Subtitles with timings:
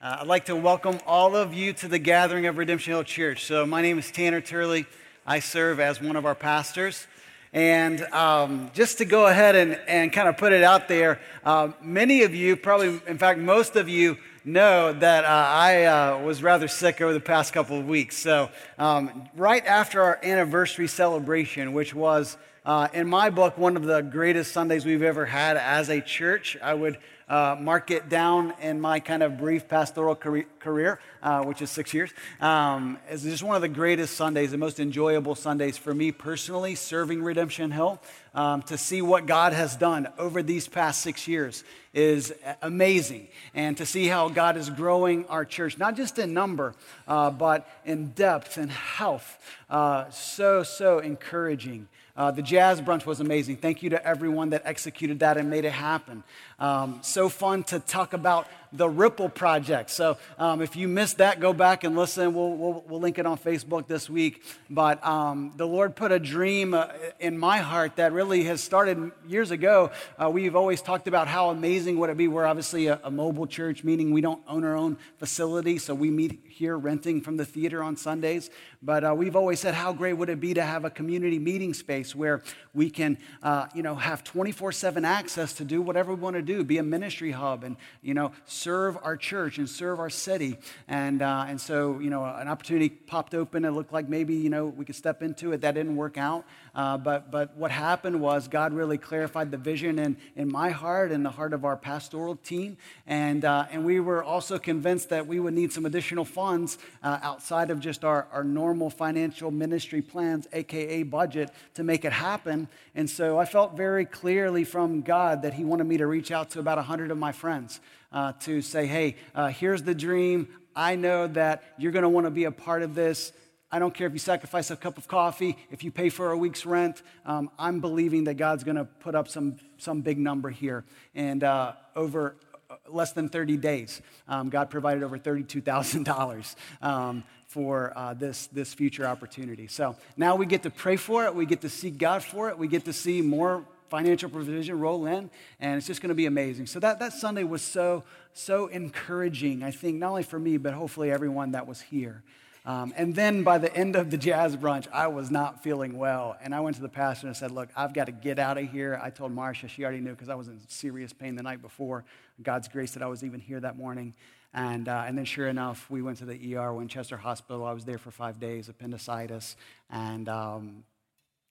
[0.00, 3.44] Uh, I'd like to welcome all of you to the gathering of Redemption Hill Church.
[3.44, 4.86] So, my name is Tanner Turley.
[5.26, 7.06] I serve as one of our pastors.
[7.52, 11.70] And um, just to go ahead and, and kind of put it out there, uh,
[11.80, 16.42] many of you, probably, in fact, most of you, know that uh, I uh, was
[16.42, 18.16] rather sick over the past couple of weeks.
[18.16, 22.36] So, um, right after our anniversary celebration, which was,
[22.66, 26.58] uh, in my book, one of the greatest Sundays we've ever had as a church,
[26.62, 31.62] I would uh, mark it down in my kind of brief pastoral career, uh, which
[31.62, 32.10] is six years.
[32.40, 36.74] Um, it's just one of the greatest Sundays, the most enjoyable Sundays for me personally,
[36.74, 38.00] serving Redemption Hill.
[38.34, 43.28] Um, to see what God has done over these past six years is amazing.
[43.54, 46.74] And to see how God is growing our church, not just in number,
[47.06, 49.38] uh, but in depth and health.
[49.70, 51.88] Uh, so, so encouraging.
[52.16, 53.56] Uh, the jazz brunch was amazing.
[53.56, 56.22] Thank you to everyone that executed that and made it happen.
[56.64, 59.88] Um, so fun to talk about the Ripple Project.
[59.90, 62.34] So um, if you missed that, go back and listen.
[62.34, 64.42] We'll, we'll, we'll link it on Facebook this week.
[64.68, 66.88] But um, the Lord put a dream uh,
[67.20, 69.92] in my heart that really has started years ago.
[70.18, 72.26] Uh, we've always talked about how amazing would it be.
[72.26, 76.10] We're obviously a, a mobile church, meaning we don't own our own facility, so we
[76.10, 78.50] meet here renting from the theater on Sundays.
[78.82, 81.74] But uh, we've always said, how great would it be to have a community meeting
[81.74, 82.42] space where
[82.74, 86.53] we can, uh, you know, have 24/7 access to do whatever we want to do,
[86.62, 90.56] be a ministry hub, and you know serve our church and serve our city.
[90.88, 93.64] And, uh, and so, you know, an opportunity popped open.
[93.64, 95.60] It looked like maybe, you know, we could step into it.
[95.62, 96.44] That didn't work out.
[96.74, 101.12] Uh, but, but what happened was God really clarified the vision in, in my heart
[101.12, 102.76] and the heart of our pastoral team.
[103.06, 107.18] And, uh, and we were also convinced that we would need some additional funds uh,
[107.22, 112.68] outside of just our, our normal financial ministry plans, AKA budget, to make it happen.
[112.94, 116.50] And so I felt very clearly from God that He wanted me to reach out
[116.50, 117.80] to about 100 of my friends
[118.12, 120.48] uh, to say, hey, uh, here's the dream.
[120.76, 123.32] I know that you're going to want to be a part of this.
[123.70, 126.36] I don't care if you sacrifice a cup of coffee, if you pay for a
[126.36, 127.02] week's rent.
[127.24, 130.84] Um, I'm believing that God's going to put up some, some big number here.
[131.14, 132.36] And uh, over
[132.70, 138.74] uh, less than 30 days, um, God provided over $32,000 um, for uh, this, this
[138.74, 139.66] future opportunity.
[139.66, 141.34] So now we get to pray for it.
[141.34, 142.58] We get to seek God for it.
[142.58, 145.30] We get to see more financial provision roll in,
[145.60, 146.66] and it's just going to be amazing.
[146.66, 150.74] So that, that Sunday was so, so encouraging, I think, not only for me, but
[150.74, 152.22] hopefully everyone that was here.
[152.66, 156.34] Um, and then by the end of the jazz brunch, I was not feeling well.
[156.42, 158.70] And I went to the pastor and said, Look, I've got to get out of
[158.70, 158.98] here.
[159.02, 162.04] I told Marcia, she already knew because I was in serious pain the night before.
[162.42, 164.14] God's grace that I was even here that morning.
[164.54, 167.64] And, uh, and then, sure enough, we went to the ER, Winchester Hospital.
[167.66, 169.56] I was there for five days, appendicitis.
[169.90, 170.84] And um,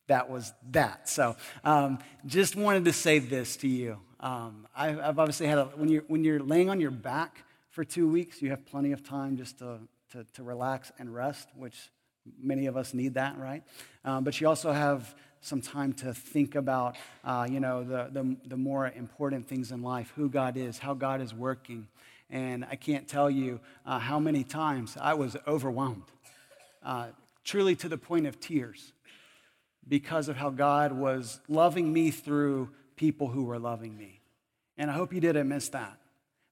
[0.07, 1.09] that was that.
[1.09, 3.99] So um, just wanted to say this to you.
[4.19, 7.83] Um, I've, I've, obviously had a, when you're, when you're laying on your back for
[7.83, 9.79] two weeks, you have plenty of time just to,
[10.11, 11.91] to, to relax and rest, which
[12.41, 13.63] many of us need that, right?
[14.05, 18.37] Um, but you also have some time to think about, uh, you know, the, the,
[18.45, 21.87] the more important things in life, who God is, how God is working.
[22.29, 26.03] And I can't tell you uh, how many times I was overwhelmed,
[26.81, 27.07] uh,
[27.43, 28.93] truly to the point of tears
[29.87, 34.21] because of how God was loving me through people who were loving me.
[34.77, 35.97] And I hope you didn't miss that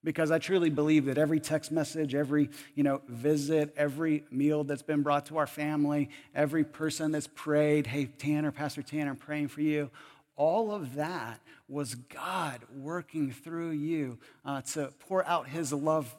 [0.04, 4.82] because I truly believe that every text message, every you know visit, every meal that's
[4.82, 9.50] been brought to our family, every person that's prayed, "Hey Tanner, Pastor Tanner, I'm praying
[9.50, 9.90] for you."
[10.36, 16.16] All of that was God working through you uh, to pour out His love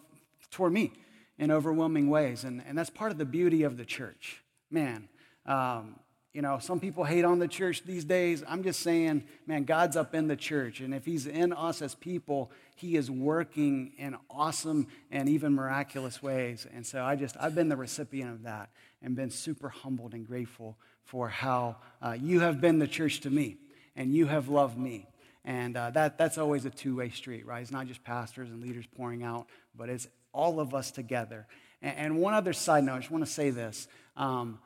[0.51, 0.93] toward me
[1.39, 4.43] in overwhelming ways, and, and that's part of the beauty of the church.
[4.71, 5.09] Man,
[5.47, 5.97] um,
[6.33, 8.43] you know, some people hate on the church these days.
[8.49, 10.81] I'm just saying, man, God's up in the church.
[10.81, 16.23] And if He's in us as people, He is working in awesome and even miraculous
[16.23, 16.67] ways.
[16.75, 18.71] And so I just, I've been the recipient of that
[19.03, 23.31] and been super humbled and grateful for how uh, you have been the church to
[23.31, 23.59] me
[23.95, 25.07] and you have loved me.
[25.45, 27.61] And uh, that, that's always a two way street, right?
[27.61, 31.47] It's not just pastors and leaders pouring out, but it's all of us together.
[31.83, 33.87] And, and one other side note, I just want to say this.
[34.17, 34.61] Um,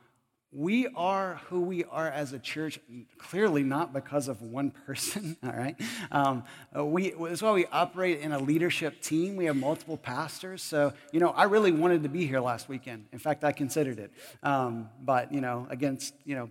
[0.51, 2.79] we are who we are as a church,
[3.17, 5.75] clearly not because of one person, all right?
[6.11, 9.35] Um, we, that's why we operate in a leadership team.
[9.35, 10.61] We have multiple pastors.
[10.61, 13.07] So, you know, I really wanted to be here last weekend.
[13.11, 14.11] In fact, I considered it.
[14.41, 16.49] Um, but, you know, against, you know,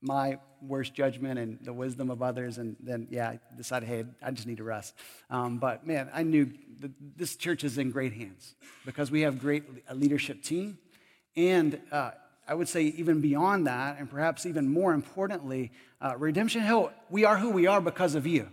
[0.00, 4.32] my worst judgment and the wisdom of others, and then, yeah, I decided, hey, I
[4.32, 4.94] just need to rest.
[5.30, 6.50] Um, but, man, I knew
[7.16, 10.78] this church is in great hands because we have great a leadership team
[11.36, 12.10] and uh,
[12.48, 17.26] I would say even beyond that, and perhaps even more importantly, uh, Redemption Hill, we
[17.26, 18.48] are who we are because of you.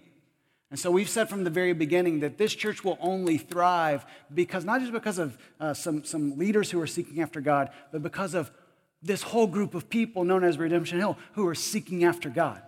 [0.69, 4.65] And so we've said from the very beginning that this church will only thrive because,
[4.65, 8.33] not just because of uh, some, some leaders who are seeking after God, but because
[8.33, 8.51] of
[9.01, 12.61] this whole group of people known as Redemption Hill who are seeking after God.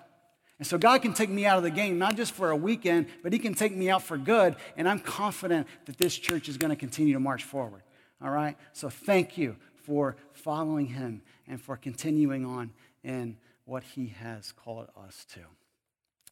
[0.60, 3.08] And so God can take me out of the game, not just for a weekend,
[3.22, 4.56] but He can take me out for good.
[4.78, 7.82] And I'm confident that this church is going to continue to march forward.
[8.22, 8.56] All right?
[8.74, 12.72] So thank you for following Him and for continuing on
[13.04, 15.40] in what He has called us to.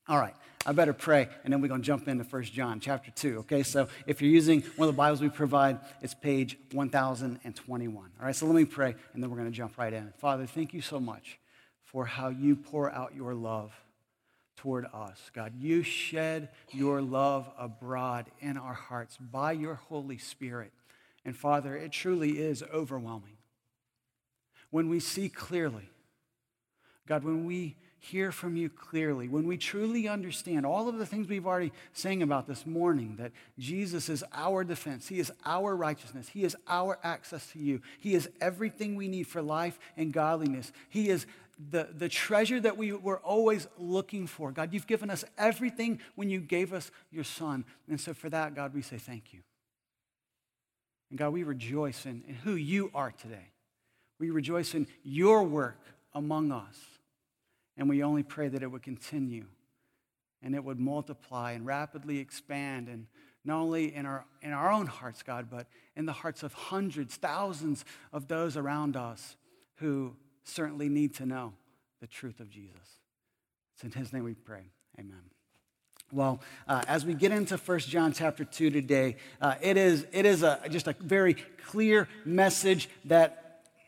[0.08, 0.36] All right,
[0.68, 3.40] I better pray, and then we're going to jump into 1 John chapter 2.
[3.40, 7.96] Okay, so if you're using one of the Bibles we provide, it's page 1021.
[8.20, 10.14] All right, so let me pray, and then we're going to jump right in.
[10.20, 11.40] Father, thank you so much
[11.86, 13.72] for how you pour out your love
[14.58, 15.32] toward us.
[15.34, 20.72] God, you shed your love abroad in our hearts by your Holy Spirit.
[21.24, 23.35] And Father, it truly is overwhelming.
[24.76, 25.88] When we see clearly,
[27.08, 31.30] God, when we hear from you clearly, when we truly understand all of the things
[31.30, 36.28] we've already sang about this morning, that Jesus is our defense, He is our righteousness,
[36.28, 40.74] He is our access to you, He is everything we need for life and godliness,
[40.90, 41.26] He is
[41.72, 44.52] the, the treasure that we were always looking for.
[44.52, 47.64] God, you've given us everything when you gave us your Son.
[47.88, 49.40] And so for that, God, we say thank you.
[51.12, 53.52] And God, we rejoice in, in who you are today.
[54.20, 55.80] We rejoice in your work
[56.14, 56.78] among us.
[57.78, 59.46] And we only pray that it would continue
[60.42, 63.08] and it would multiply and rapidly expand and
[63.44, 67.16] not only in our, in our own hearts, God, but in the hearts of hundreds,
[67.16, 69.38] thousands of those around us
[69.76, 71.54] who certainly need to know
[72.02, 73.00] the truth of Jesus.
[73.74, 74.72] It's in his name we pray.
[75.00, 75.22] Amen.
[76.12, 80.26] Well, uh, as we get into 1 John chapter 2 today, uh, it is, it
[80.26, 83.45] is a, just a very clear message that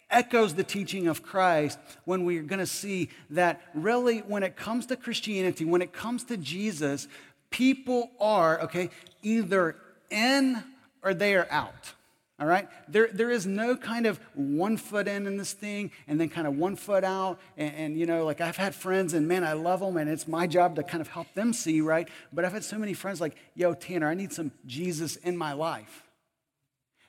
[0.10, 4.86] echoes the teaching of Christ when we're going to see that really, when it comes
[4.88, 7.08] to Christianity, when it comes to Jesus,
[7.50, 8.90] people are, okay,
[9.22, 9.76] either
[10.10, 10.64] in
[11.04, 11.94] or they are out.
[12.40, 12.68] All right?
[12.88, 16.46] There, there is no kind of one foot in in this thing and then kind
[16.46, 17.40] of one foot out.
[17.58, 20.28] And, and, you know, like I've had friends and man, I love them and it's
[20.28, 22.08] my job to kind of help them see, right?
[22.32, 25.54] But I've had so many friends like, yo, Tanner, I need some Jesus in my
[25.54, 26.04] life.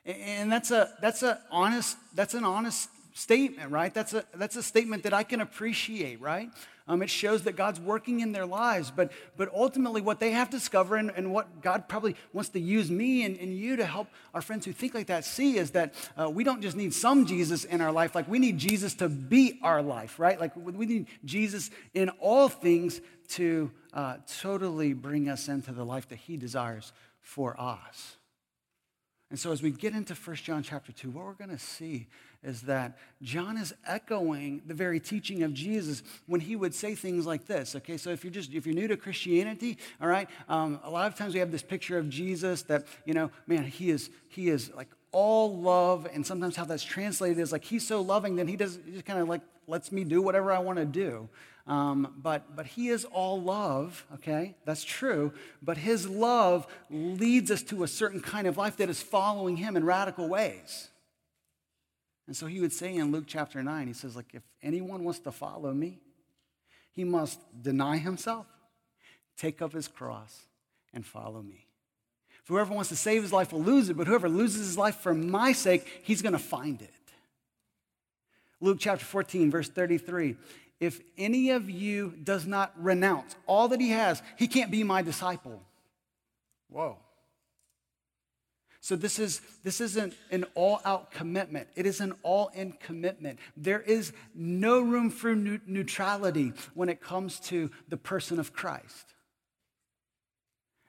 [0.08, 3.92] And that's a that's a honest that's an honest statement, right?
[3.92, 6.50] That's a that's a statement that I can appreciate, right?
[6.86, 10.48] Um, it shows that God's working in their lives, but but ultimately what they have
[10.48, 13.84] to discover and, and what God probably wants to use me and, and you to
[13.84, 16.94] help our friends who think like that see is that uh, we don't just need
[16.94, 20.40] some Jesus in our life, like we need Jesus to be our life, right?
[20.40, 26.08] Like we need Jesus in all things to uh, totally bring us into the life
[26.08, 28.17] that He desires for us.
[29.30, 32.06] And so as we get into 1 John chapter 2, what we're going to see
[32.42, 37.26] is that John is echoing the very teaching of Jesus when he would say things
[37.26, 37.76] like this.
[37.76, 41.08] Okay, so if you're just if you're new to Christianity, all right, um, a lot
[41.08, 44.48] of times we have this picture of Jesus that you know, man, he is he
[44.48, 48.48] is like all love, and sometimes how that's translated is like he's so loving that
[48.48, 51.28] he does he just kind of like lets me do whatever I want to do.
[51.68, 54.56] Um, but, but he is all love, okay?
[54.64, 55.32] That's true.
[55.62, 59.76] But his love leads us to a certain kind of life that is following him
[59.76, 60.88] in radical ways.
[62.26, 65.20] And so he would say in Luke chapter 9, he says, like, if anyone wants
[65.20, 66.00] to follow me,
[66.92, 68.46] he must deny himself,
[69.36, 70.46] take up his cross,
[70.94, 71.66] and follow me.
[72.48, 75.12] Whoever wants to save his life will lose it, but whoever loses his life for
[75.12, 76.90] my sake, he's going to find it.
[78.60, 80.36] Luke chapter 14, verse 33
[80.80, 85.02] if any of you does not renounce all that he has, he can't be my
[85.02, 85.60] disciple.
[86.68, 86.98] Whoa.
[88.80, 91.68] So this is this isn't an all-out commitment.
[91.74, 93.38] It is an all-in commitment.
[93.56, 99.14] There is no room for neutrality when it comes to the person of Christ.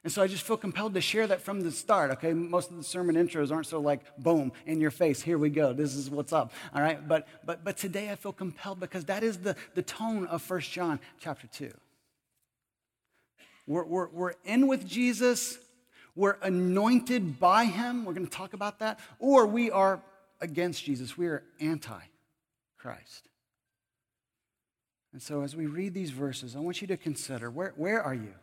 [0.04, 2.32] And so I just feel compelled to share that from the start, okay?
[2.34, 5.74] Most of the sermon intros aren't so like, boom, in your face, here we go,
[5.74, 7.06] this is what's up, all right?
[7.06, 10.72] But, but, but today I feel compelled because that is the, the tone of First
[10.72, 11.72] John chapter 2.
[13.68, 15.60] We're, we're, we're in with Jesus,
[16.16, 20.02] we're anointed by him, we're gonna talk about that, or we are
[20.40, 22.00] against Jesus, we are anti
[22.78, 23.28] Christ.
[25.12, 28.14] And so as we read these verses, I want you to consider where, where are
[28.14, 28.34] you?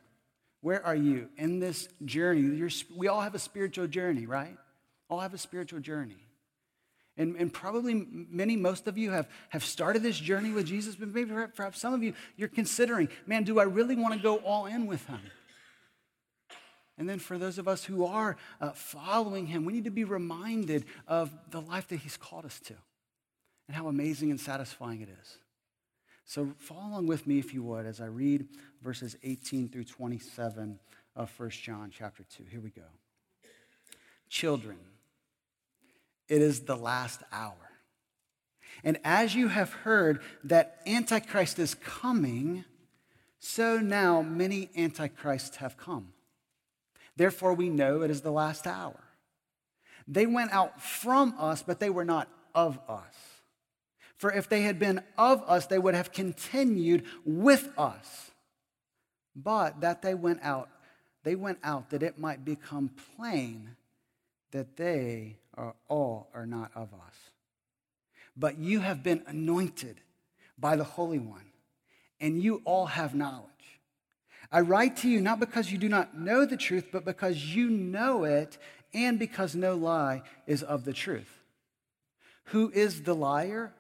[0.67, 2.41] Where are you in this journey?
[2.57, 4.57] You're, we all have a spiritual journey, right?
[5.09, 6.17] All have a spiritual journey.
[7.17, 11.07] And, and probably many, most of you have, have started this journey with Jesus, but
[11.07, 14.67] maybe perhaps some of you, you're considering, man, do I really want to go all
[14.67, 15.21] in with him?
[16.99, 20.03] And then for those of us who are uh, following him, we need to be
[20.03, 22.75] reminded of the life that he's called us to
[23.69, 25.39] and how amazing and satisfying it is.
[26.27, 28.49] So follow along with me, if you would, as I read
[28.83, 30.79] verses 18 through 27
[31.15, 32.45] of 1 John chapter 2.
[32.51, 32.83] Here we go.
[34.29, 34.77] Children,
[36.29, 37.55] it is the last hour.
[38.83, 42.65] And as you have heard that Antichrist is coming,
[43.39, 46.09] so now many Antichrists have come.
[47.15, 48.99] Therefore, we know it is the last hour.
[50.09, 53.15] They went out from us, but they were not of us.
[54.17, 58.31] For if they had been of us, they would have continued with us.
[59.35, 60.71] But that they went out,
[61.23, 63.77] they went out that it might become plain
[64.53, 67.15] that they are all are not of us.
[68.37, 70.01] But you have been anointed
[70.59, 71.51] by the Holy One,
[72.21, 73.51] and you all have knowledge.
[74.51, 77.69] I write to you not because you do not know the truth, but because you
[77.69, 78.57] know it,
[78.95, 81.43] and because no lie is of the truth.
[82.45, 83.75] Who is the liar?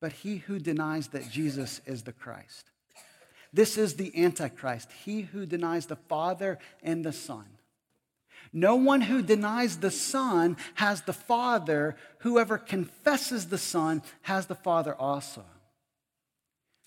[0.00, 2.70] But he who denies that Jesus is the Christ.
[3.52, 7.46] This is the Antichrist, he who denies the Father and the Son.
[8.52, 11.96] No one who denies the Son has the Father.
[12.20, 15.44] Whoever confesses the Son has the Father also.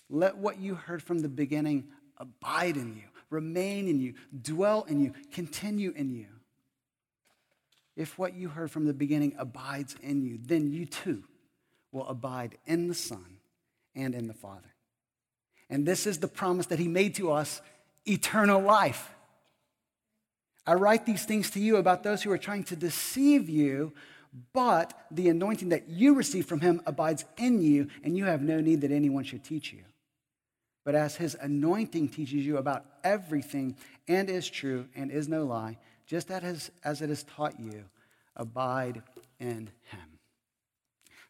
[0.08, 5.00] Let what you heard from the beginning abide in you, remain in you, dwell in
[5.00, 6.26] you, continue in you.
[7.96, 11.24] If what you heard from the beginning abides in you, then you too
[11.92, 13.38] will abide in the Son
[13.94, 14.74] and in the Father.
[15.70, 17.60] And this is the promise that He made to us
[18.06, 19.10] eternal life.
[20.66, 23.92] I write these things to you about those who are trying to deceive you,
[24.52, 28.60] but the anointing that you receive from Him abides in you, and you have no
[28.60, 29.82] need that anyone should teach you.
[30.84, 33.76] But as His anointing teaches you about everything
[34.08, 37.84] and is true and is no lie, just as, as it has taught you,
[38.36, 39.02] abide
[39.38, 40.11] in him.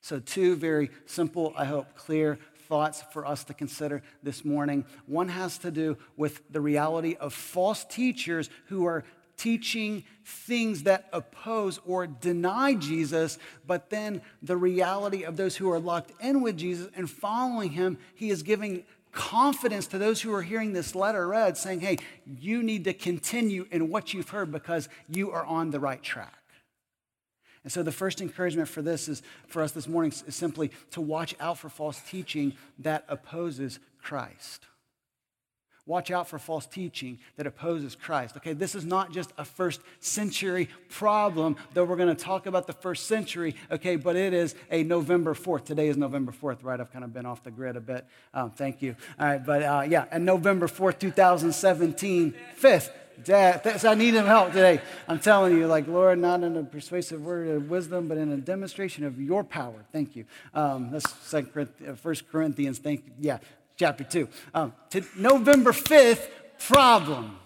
[0.03, 4.85] So, two very simple, I hope, clear thoughts for us to consider this morning.
[5.07, 9.05] One has to do with the reality of false teachers who are
[9.37, 15.79] teaching things that oppose or deny Jesus, but then the reality of those who are
[15.79, 20.43] locked in with Jesus and following him, he is giving confidence to those who are
[20.43, 21.99] hearing this letter read, saying, hey,
[22.41, 26.42] you need to continue in what you've heard because you are on the right track.
[27.65, 31.01] And so, the first encouragement for this is for us this morning is simply to
[31.01, 34.67] watch out for false teaching that opposes Christ.
[35.85, 38.37] Watch out for false teaching that opposes Christ.
[38.37, 42.69] Okay, this is not just a first century problem, though we're going to talk about
[42.69, 45.65] the first century, okay, but it is a November 4th.
[45.65, 46.81] Today is November 4th, right?
[46.81, 48.07] I've kind of been off the grid a bit.
[48.33, 48.95] Um, thank you.
[49.19, 52.91] All right, but uh, yeah, and November 4th, 2017, 5th.
[53.25, 54.81] Dad, I need him help today.
[55.09, 58.37] I'm telling you, like, Lord, not in a persuasive word of wisdom, but in a
[58.37, 59.85] demonstration of your power.
[59.93, 60.25] Thank you.
[60.55, 62.79] Um, that's Corinthians, First Corinthians.
[62.79, 63.13] Thank you.
[63.19, 63.39] Yeah,
[63.77, 64.29] chapter 2.
[64.55, 66.29] Um, to November 5th,
[66.59, 67.37] problem.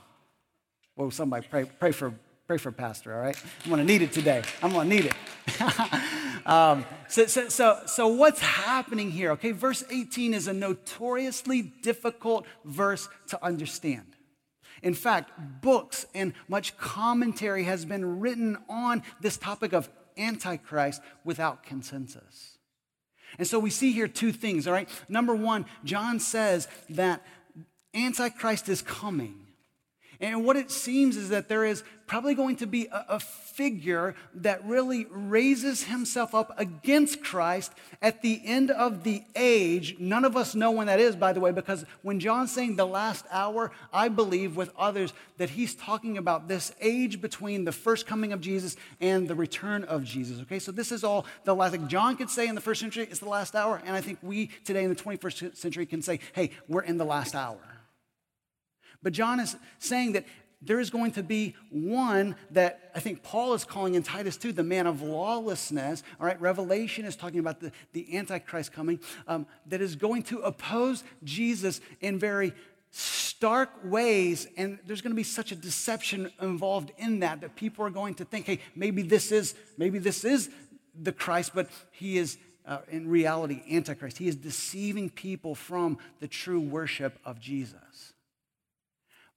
[0.97, 2.15] Well, somebody pray, pray, for,
[2.47, 3.37] pray for Pastor, all right?
[3.65, 4.43] I'm going to need it today.
[4.63, 6.47] I'm going to need it.
[6.47, 9.33] um, so, so, so, so, what's happening here?
[9.33, 14.16] Okay, verse 18 is a notoriously difficult verse to understand.
[14.83, 15.31] In fact,
[15.63, 22.59] books and much commentary has been written on this topic of Antichrist without consensus.
[23.39, 24.89] And so we see here two things, all right?
[25.09, 27.23] Number one, John says that
[27.95, 29.47] Antichrist is coming.
[30.21, 33.21] And what it seems is that there is probably going to be a, a,
[33.57, 37.73] figure that really raises himself up against Christ
[38.03, 39.97] at the end of the age.
[39.99, 42.87] None of us know when that is, by the way, because when John's saying the
[42.87, 48.07] last hour, I believe with others that he's talking about this age between the first
[48.07, 50.41] coming of Jesus and the return of Jesus.
[50.43, 51.73] Okay, so this is all the last.
[51.73, 54.19] Like John could say in the first century, it's the last hour, and I think
[54.23, 57.59] we today in the 21st century can say, hey, we're in the last hour.
[59.03, 60.27] But John is saying that
[60.63, 64.53] there is going to be one that I think Paul is calling in Titus 2
[64.53, 66.03] the man of lawlessness.
[66.19, 70.41] All right, Revelation is talking about the, the Antichrist coming, um, that is going to
[70.41, 72.55] oppose Jesus in very
[72.91, 74.49] stark ways.
[74.57, 78.15] And there's going to be such a deception involved in that that people are going
[78.15, 80.49] to think, hey, maybe this is, maybe this is
[81.01, 82.39] the Christ, but he is.
[82.69, 84.19] Uh, in reality, Antichrist.
[84.19, 88.13] He is deceiving people from the true worship of Jesus.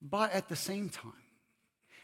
[0.02, 1.14] But at the same time,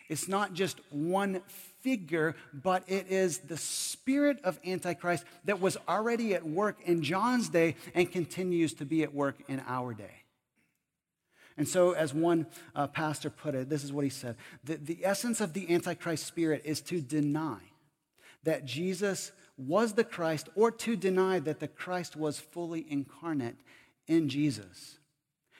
[0.07, 1.41] it's not just one
[1.81, 7.49] figure, but it is the spirit of Antichrist that was already at work in John's
[7.49, 10.23] day and continues to be at work in our day.
[11.57, 15.05] And so, as one uh, pastor put it, this is what he said the, the
[15.05, 17.59] essence of the Antichrist spirit is to deny
[18.43, 23.55] that Jesus was the Christ or to deny that the Christ was fully incarnate
[24.07, 24.99] in Jesus.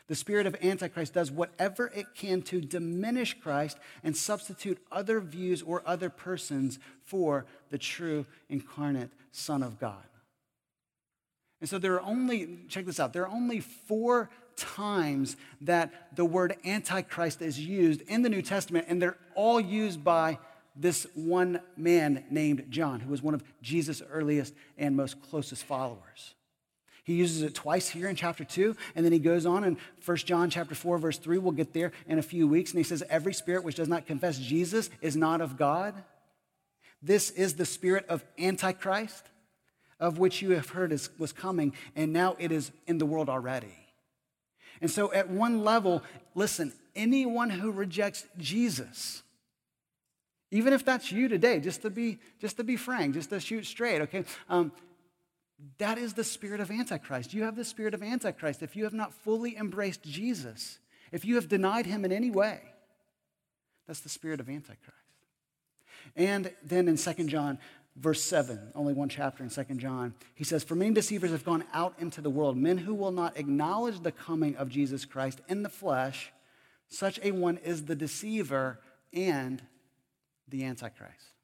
[0.07, 5.63] The spirit of Antichrist does whatever it can to diminish Christ and substitute other views
[5.63, 10.03] or other persons for the true incarnate Son of God.
[11.59, 16.25] And so there are only, check this out, there are only four times that the
[16.25, 20.37] word Antichrist is used in the New Testament, and they're all used by
[20.75, 26.35] this one man named John, who was one of Jesus' earliest and most closest followers.
[27.05, 30.17] He uses it twice here in chapter 2, and then he goes on in 1
[30.17, 31.37] John chapter 4, verse 3.
[31.37, 32.71] We'll get there in a few weeks.
[32.71, 35.93] And he says, Every spirit which does not confess Jesus is not of God.
[37.03, 39.29] This is the spirit of Antichrist,
[39.99, 43.29] of which you have heard is, was coming, and now it is in the world
[43.29, 43.77] already.
[44.81, 46.01] And so, at one level,
[46.33, 49.21] listen, anyone who rejects Jesus,
[50.49, 53.67] even if that's you today, just to be, just to be frank, just to shoot
[53.67, 54.25] straight, okay?
[54.49, 54.71] Um,
[55.77, 57.33] that is the spirit of Antichrist.
[57.33, 60.79] You have the spirit of Antichrist if you have not fully embraced Jesus,
[61.11, 62.61] if you have denied him in any way.
[63.87, 64.91] That's the spirit of Antichrist.
[66.15, 67.57] And then in 2 John,
[67.95, 71.63] verse 7, only one chapter in 2 John, he says, For many deceivers have gone
[71.73, 75.63] out into the world, men who will not acknowledge the coming of Jesus Christ in
[75.63, 76.31] the flesh.
[76.89, 78.79] Such a one is the deceiver
[79.13, 79.61] and
[80.47, 81.34] the Antichrist.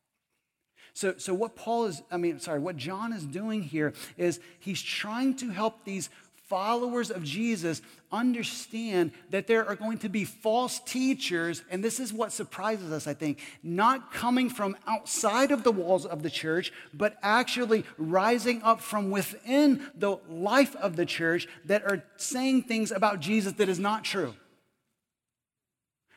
[0.94, 4.82] So, so what Paul is, I mean, sorry, what John is doing here is he's
[4.82, 6.10] trying to help these
[6.52, 7.82] followers of Jesus
[8.12, 13.08] understand that there are going to be false teachers, and this is what surprises us,
[13.08, 18.62] I think, not coming from outside of the walls of the church, but actually rising
[18.64, 23.70] up from within the life of the church that are saying things about Jesus that
[23.70, 24.34] is not true.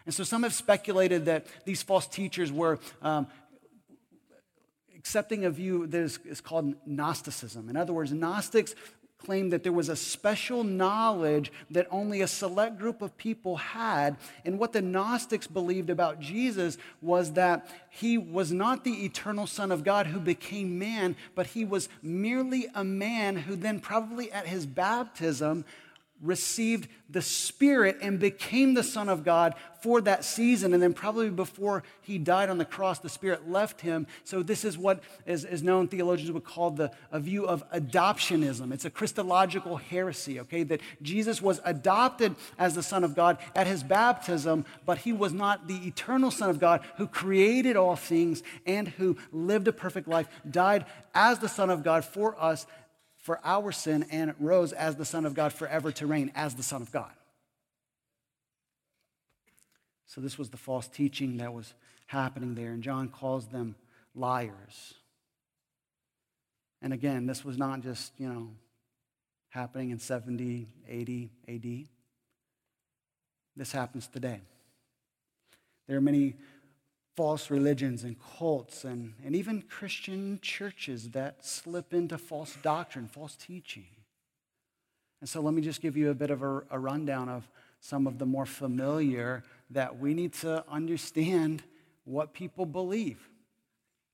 [0.07, 3.29] And so some have speculated that these false teachers were um,
[5.05, 7.69] accepting a view that is, is called Gnosticism.
[7.69, 8.75] In other words, Gnostics
[9.19, 14.17] claimed that there was a special knowledge that only a select group of people had.
[14.47, 19.71] And what the Gnostics believed about Jesus was that he was not the eternal Son
[19.71, 24.47] of God who became man, but he was merely a man who then, probably at
[24.47, 25.67] his baptism,
[26.23, 30.73] received the Spirit and became the Son of God for that season.
[30.73, 34.07] And then, probably before he died on the cross, the Spirit left him.
[34.25, 38.73] So, this is what is, is known, theologians would call the, a view of adoptionism.
[38.73, 40.63] It's a Christological heresy, okay?
[40.63, 45.33] That Jesus was adopted as the Son of God at his baptism, but he was
[45.33, 50.09] not the eternal Son of God who created all things and who lived a perfect
[50.09, 52.67] life, died as the Son of God for us
[53.25, 56.63] for our sin and rose as the Son of God forever to reign as the
[56.63, 57.11] Son of God.
[60.05, 61.73] So, this was the false teaching that was
[62.07, 63.77] happening there, and John calls them
[64.15, 64.93] liars.
[66.83, 68.51] And again, this was not just, you know,
[69.49, 71.89] happening in 70, 80 AD.
[73.57, 74.43] This happens today.
[75.89, 76.35] There are many
[77.17, 83.37] false religions and cults and, and even Christian churches that slip into false doctrine, false
[83.37, 83.87] teaching.
[85.21, 87.49] And so let me just give you a bit of a, a rundown of
[87.81, 91.63] some of the more familiar that we need to understand
[92.05, 93.29] what people believe.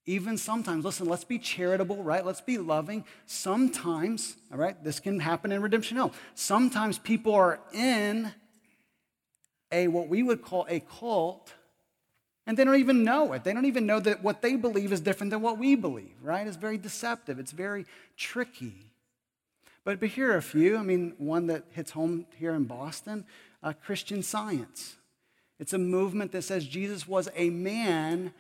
[0.07, 2.25] Even sometimes, listen, let's be charitable, right?
[2.25, 3.05] Let's be loving.
[3.27, 6.13] Sometimes, all right, this can happen in Redemption Hill.
[6.35, 8.33] Sometimes people are in
[9.73, 11.53] a what we would call a cult
[12.51, 13.45] and they don't even know it.
[13.45, 16.45] They don't even know that what they believe is different than what we believe, right?
[16.45, 17.87] It's very deceptive, it's very
[18.17, 18.91] tricky.
[19.85, 20.77] But, but here are a few.
[20.77, 23.25] I mean, one that hits home here in Boston
[23.63, 24.97] uh, Christian Science.
[25.61, 28.33] It's a movement that says Jesus was a man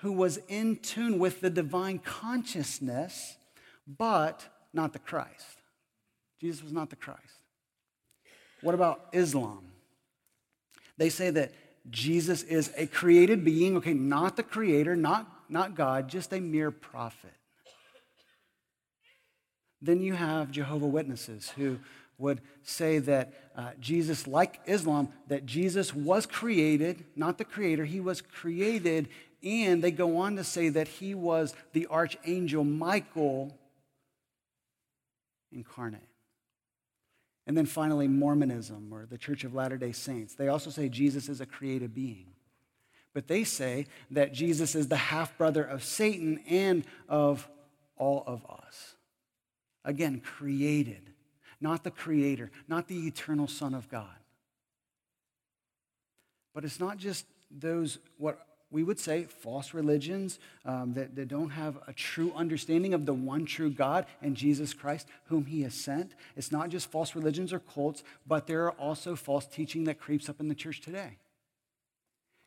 [0.00, 3.36] who was in tune with the divine consciousness,
[3.86, 5.60] but not the Christ.
[6.40, 7.20] Jesus was not the Christ.
[8.60, 9.60] What about Islam?
[10.98, 11.52] They say that
[11.90, 16.70] Jesus is a created being, okay, not the creator, not, not God, just a mere
[16.70, 17.32] prophet.
[19.80, 21.78] Then you have Jehovah Witnesses who
[22.18, 27.98] would say that uh, Jesus, like Islam, that Jesus was created, not the creator, he
[27.98, 29.08] was created,
[29.42, 33.58] and they go on to say that he was the archangel Michael
[35.50, 36.11] incarnate.
[37.52, 40.34] And then finally, Mormonism or the Church of Latter day Saints.
[40.34, 42.28] They also say Jesus is a created being.
[43.12, 47.46] But they say that Jesus is the half brother of Satan and of
[47.98, 48.94] all of us.
[49.84, 51.10] Again, created,
[51.60, 54.06] not the creator, not the eternal Son of God.
[56.54, 61.50] But it's not just those, what we would say false religions um, that, that don't
[61.50, 65.74] have a true understanding of the one true God and Jesus Christ, whom He has
[65.74, 66.14] sent.
[66.36, 70.28] It's not just false religions or cults, but there are also false teaching that creeps
[70.28, 71.18] up in the church today.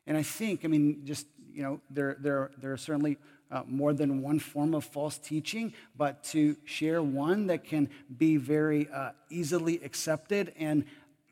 [0.07, 3.17] And I think, I mean, just, you know, there, there, there are certainly
[3.51, 8.37] uh, more than one form of false teaching, but to share one that can be
[8.37, 10.85] very uh, easily accepted and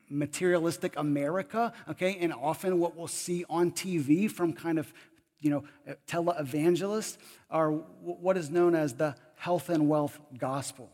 [0.08, 4.92] materialistic America, okay, and often what we'll see on TV from kind of,
[5.40, 5.64] you know,
[6.06, 7.16] televangelists
[7.50, 10.90] are what is known as the health and wealth gospel,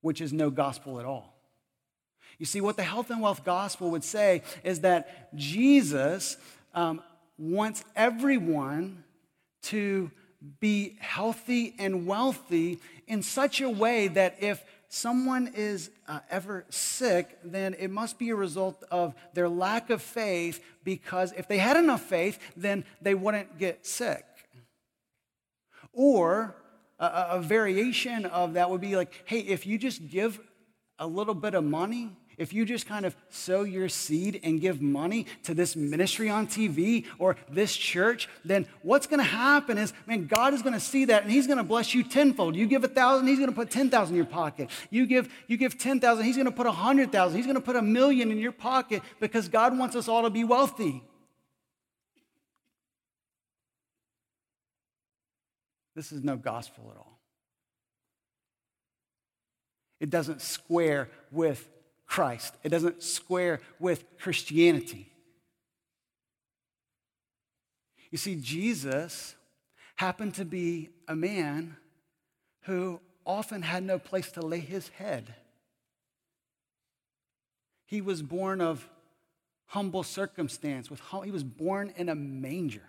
[0.00, 1.34] which is no gospel at all.
[2.38, 6.36] You see, what the health and wealth gospel would say is that Jesus
[6.74, 7.02] um,
[7.38, 9.04] wants everyone
[9.62, 10.10] to
[10.60, 17.38] be healthy and wealthy in such a way that if someone is uh, ever sick,
[17.44, 21.76] then it must be a result of their lack of faith because if they had
[21.76, 24.24] enough faith, then they wouldn't get sick.
[25.92, 26.54] Or
[26.98, 30.40] a, a variation of that would be like, hey, if you just give
[30.98, 34.82] a little bit of money, if you just kind of sow your seed and give
[34.82, 39.92] money to this ministry on TV or this church, then what's going to happen is,
[40.06, 42.54] man, God is going to see that and He's going to bless you tenfold.
[42.54, 44.68] You give a thousand, He's going to put ten thousand in your pocket.
[44.90, 47.36] You give, you give ten thousand, He's going to put a hundred thousand.
[47.36, 50.30] He's going to put a million in your pocket because God wants us all to
[50.30, 51.02] be wealthy.
[55.94, 57.18] This is no gospel at all.
[59.98, 61.66] It doesn't square with
[62.16, 62.54] Christ.
[62.62, 65.12] It doesn't square with Christianity.
[68.10, 69.34] You see, Jesus
[69.96, 71.76] happened to be a man
[72.62, 75.34] who often had no place to lay his head.
[77.84, 78.88] He was born of
[79.66, 80.90] humble circumstance.
[80.90, 82.88] With he was born in a manger,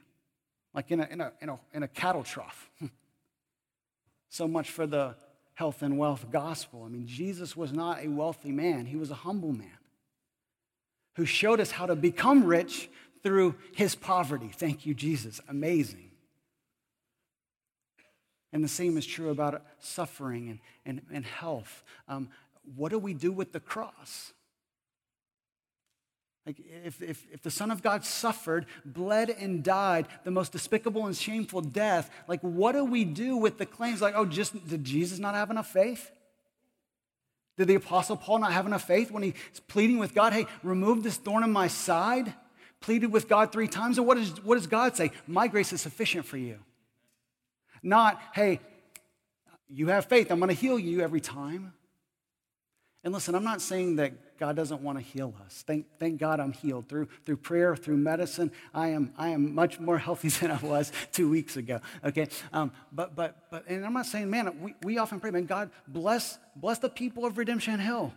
[0.73, 2.69] like in a, in a, in a, in a cattle trough.
[4.29, 5.17] so much for the
[5.57, 6.83] health and wealth gospel.
[6.85, 9.79] I mean, Jesus was not a wealthy man, he was a humble man
[11.15, 12.91] who showed us how to become rich
[13.23, 14.51] through his poverty.
[14.53, 15.41] Thank you, Jesus.
[15.49, 16.11] Amazing.
[18.53, 21.83] And the same is true about suffering and, and, and health.
[22.07, 22.29] Um,
[22.75, 24.33] what do we do with the cross?
[26.47, 31.05] Like, if, if, if the Son of God suffered, bled, and died the most despicable
[31.05, 34.85] and shameful death, like, what do we do with the claims like, oh, just did
[34.85, 36.09] Jesus not have enough faith?
[37.57, 39.33] Did the Apostle Paul not have enough faith when he's
[39.67, 42.33] pleading with God, hey, remove this thorn in my side?
[42.79, 43.99] Pleaded with God three times?
[43.99, 45.11] Or what, is, what does God say?
[45.27, 46.59] My grace is sufficient for you.
[47.83, 48.61] Not, hey,
[49.67, 51.73] you have faith, I'm going to heal you every time.
[53.03, 55.63] And listen, I'm not saying that God doesn't want to heal us.
[55.65, 58.51] Thank, thank God I'm healed through, through prayer, through medicine.
[58.73, 61.81] I am, I am much more healthy than I was two weeks ago.
[62.03, 65.45] Okay, um, but but but, and I'm not saying, man, we, we often pray, man,
[65.45, 68.13] God bless bless the people of Redemption Hill.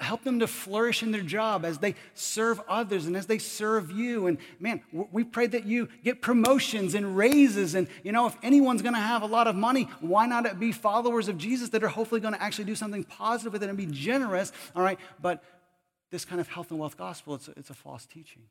[0.00, 3.90] Help them to flourish in their job as they serve others and as they serve
[3.90, 4.26] you.
[4.26, 7.74] And man, we pray that you get promotions and raises.
[7.74, 10.60] And you know, if anyone's going to have a lot of money, why not it
[10.60, 13.68] be followers of Jesus that are hopefully going to actually do something positive with it
[13.68, 14.52] and be generous?
[14.76, 15.42] All right, but
[16.10, 18.42] this kind of health and wealth gospel, it's a, it's a false teaching.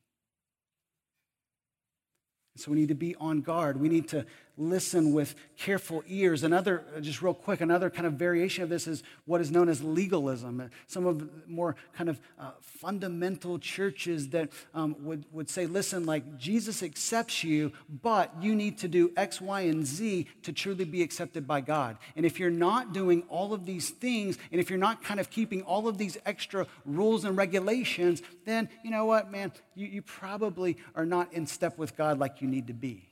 [2.57, 3.79] So we need to be on guard.
[3.79, 4.25] We need to
[4.57, 6.43] listen with careful ears.
[6.43, 9.83] Another, just real quick, another kind of variation of this is what is known as
[9.83, 10.69] legalism.
[10.87, 16.37] Some of more kind of uh, fundamental churches that um, would, would say, listen, like
[16.37, 21.01] Jesus accepts you, but you need to do X, Y, and Z to truly be
[21.01, 21.97] accepted by God.
[22.15, 25.29] And if you're not doing all of these things, and if you're not kind of
[25.29, 30.01] keeping all of these extra rules and regulations, then you know what, man, you, you
[30.01, 33.06] probably are not in step with God like you need to be.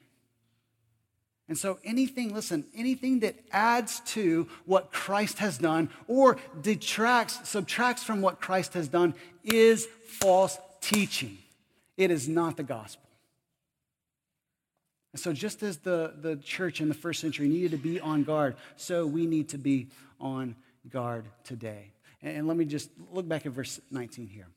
[1.47, 8.03] And so, anything, listen, anything that adds to what Christ has done or detracts, subtracts
[8.03, 11.38] from what Christ has done is false teaching.
[11.97, 13.08] It is not the gospel.
[15.13, 18.23] And so, just as the, the church in the first century needed to be on
[18.23, 20.55] guard, so we need to be on
[20.89, 21.91] guard today.
[22.23, 24.47] And let me just look back at verse 19 here.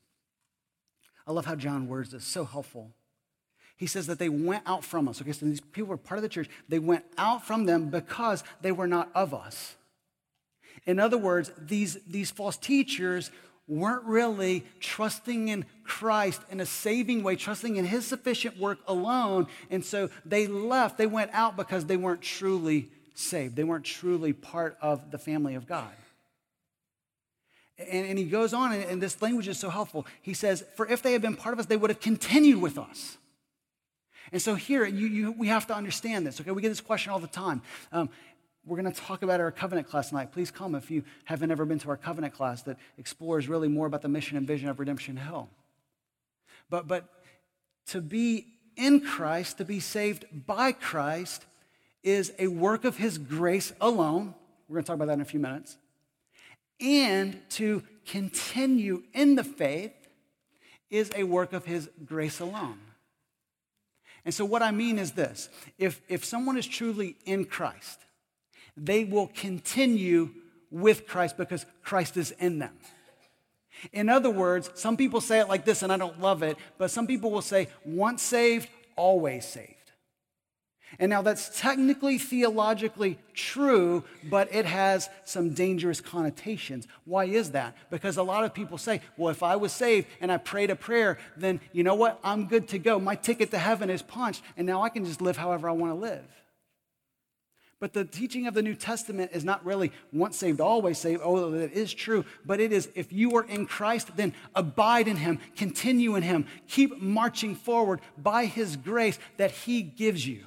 [1.27, 2.93] I love how John words this, so helpful.
[3.79, 5.23] He says that they went out from us.
[5.23, 6.51] Okay, so these people were part of the church.
[6.69, 9.77] They went out from them because they were not of us.
[10.85, 13.31] In other words, these, these false teachers
[13.69, 19.47] weren't really trusting in Christ in a saving way, trusting in his sufficient work alone.
[19.71, 23.55] And so they left, they went out because they weren't truly saved.
[23.55, 25.93] They weren't truly part of the family of God.
[27.79, 30.05] And, and he goes on, and, and this language is so helpful.
[30.21, 32.77] He says, For if they had been part of us, they would have continued with
[32.77, 33.19] us.
[34.33, 36.51] And so here, you, you, we have to understand this, okay?
[36.51, 37.63] We get this question all the time.
[37.93, 38.11] Um,
[38.67, 40.33] we're going to talk about our covenant class tonight.
[40.33, 43.87] Please come if you haven't ever been to our covenant class that explores really more
[43.87, 45.49] about the mission and vision of Redemption Hill.
[46.69, 47.09] But, but
[47.87, 51.47] to be in Christ, to be saved by Christ,
[52.03, 54.35] is a work of His grace alone.
[54.69, 55.79] We're going to talk about that in a few minutes.
[56.81, 59.93] And to continue in the faith
[60.91, 62.79] is a work of His grace alone.
[64.25, 68.01] And so, what I mean is this if, if someone is truly in Christ,
[68.77, 70.31] they will continue
[70.71, 72.77] with Christ because Christ is in them.
[73.93, 76.91] In other words, some people say it like this, and I don't love it, but
[76.91, 79.78] some people will say, once saved, always saved.
[81.01, 86.89] And now that's technically theologically true, but it has some dangerous connotations.
[87.05, 87.77] Why is that?
[87.89, 90.77] Because a lot of people say, well, if I was saved and I prayed a
[90.77, 92.19] prayer, then you know what?
[92.25, 92.99] I'm good to go.
[92.99, 95.93] My ticket to heaven is punched, and now I can just live however I want
[95.93, 96.25] to live.
[97.81, 101.53] But the teaching of the New Testament is not really once saved, always saved, although
[101.53, 102.25] that is true.
[102.45, 106.47] But it is if you are in Christ, then abide in Him, continue in Him,
[106.67, 110.45] keep marching forward by His grace that He gives you.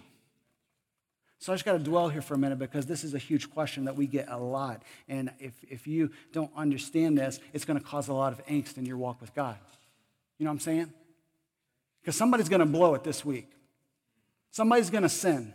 [1.41, 3.49] So I just got to dwell here for a minute because this is a huge
[3.49, 4.83] question that we get a lot.
[5.09, 8.77] And if, if you don't understand this, it's going to cause a lot of angst
[8.77, 9.57] in your walk with God.
[10.37, 10.93] You know what I'm saying?
[11.99, 13.49] Because somebody's going to blow it this week,
[14.51, 15.53] somebody's going to sin.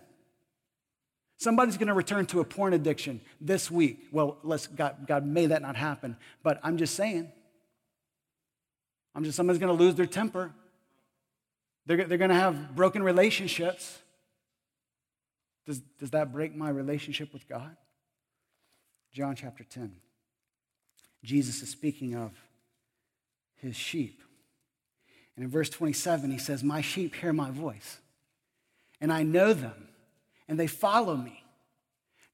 [1.38, 4.06] Somebody's going to return to a porn addiction this week.
[4.10, 7.30] Well, let's God, God may that not happen, but I'm just saying.
[9.14, 10.52] I'm just somebody's going to lose their temper.
[11.84, 13.98] They're, they're going to have broken relationships.
[15.66, 17.76] Does, does that break my relationship with God?
[19.12, 19.96] John chapter 10.
[21.24, 22.32] Jesus is speaking of
[23.56, 24.22] his sheep.
[25.34, 27.98] And in verse 27, he says, My sheep hear my voice,
[29.00, 29.86] and I know them
[30.48, 31.42] and they follow me.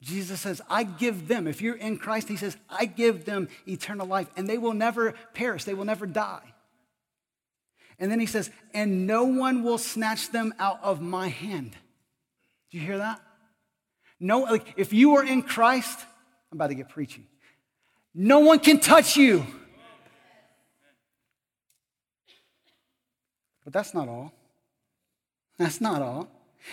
[0.01, 4.07] Jesus says, I give them, if you're in Christ, he says, I give them eternal
[4.07, 6.43] life, and they will never perish, they will never die.
[7.99, 11.77] And then he says, and no one will snatch them out of my hand.
[12.73, 13.21] Do you hear that?
[14.19, 16.01] No, like if you are in Christ,
[16.51, 17.27] I'm about to get preachy.
[18.15, 19.47] No one can touch you.
[23.65, 24.33] But that's not all.
[25.59, 26.29] That's not all.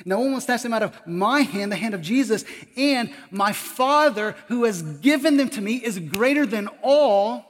[0.06, 2.46] No one will snatch them out of my hand, the hand of Jesus,
[2.78, 7.46] and my Father who has given them to me is greater than all,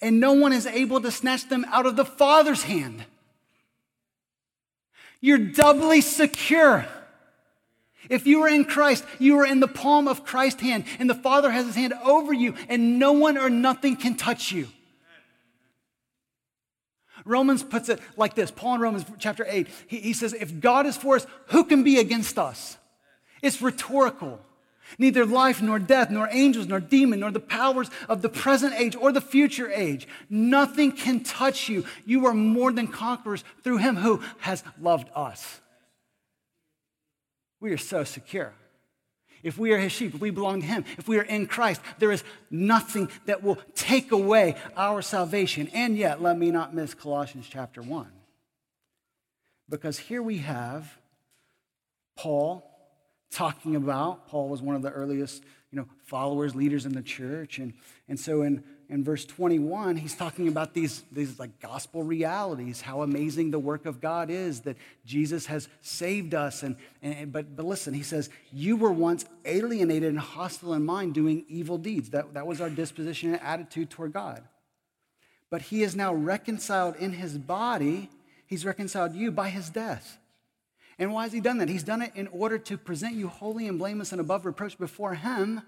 [0.00, 3.04] and no one is able to snatch them out of the Father's hand.
[5.20, 6.86] You're doubly secure.
[8.08, 11.14] If you are in Christ, you are in the palm of Christ's hand, and the
[11.14, 14.68] Father has his hand over you, and no one or nothing can touch you.
[17.24, 20.86] Romans puts it like this Paul in Romans chapter 8, he, he says, If God
[20.86, 22.76] is for us, who can be against us?
[23.42, 24.40] It's rhetorical.
[24.98, 28.94] Neither life, nor death, nor angels, nor demon, nor the powers of the present age
[28.94, 30.06] or the future age.
[30.28, 31.84] Nothing can touch you.
[32.04, 35.60] You are more than conquerors through him who has loved us.
[37.64, 38.52] We are so secure.
[39.42, 41.80] If we are his sheep, if we belong to him, if we are in Christ,
[41.98, 45.70] there is nothing that will take away our salvation.
[45.72, 48.06] And yet, let me not miss Colossians chapter 1.
[49.70, 50.98] Because here we have
[52.18, 52.70] Paul
[53.30, 57.58] talking about, Paul was one of the earliest you know, followers, leaders in the church.
[57.58, 57.72] And,
[58.08, 63.02] and so in in verse 21, he's talking about these, these like gospel realities, how
[63.02, 66.62] amazing the work of God is, that Jesus has saved us.
[66.62, 71.14] And, and but, but listen, he says, You were once alienated and hostile in mind,
[71.14, 72.10] doing evil deeds.
[72.10, 74.42] That, that was our disposition and attitude toward God.
[75.50, 78.10] But he is now reconciled in his body,
[78.46, 80.18] he's reconciled you by his death.
[80.98, 81.68] And why has he done that?
[81.68, 85.14] He's done it in order to present you holy and blameless and above reproach before
[85.14, 85.62] him.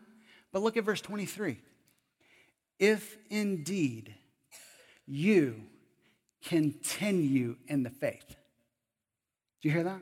[0.53, 1.59] But look at verse 23
[2.79, 4.15] if indeed
[5.07, 5.62] you
[6.45, 8.37] continue in the faith.
[9.62, 10.01] Do you hear that?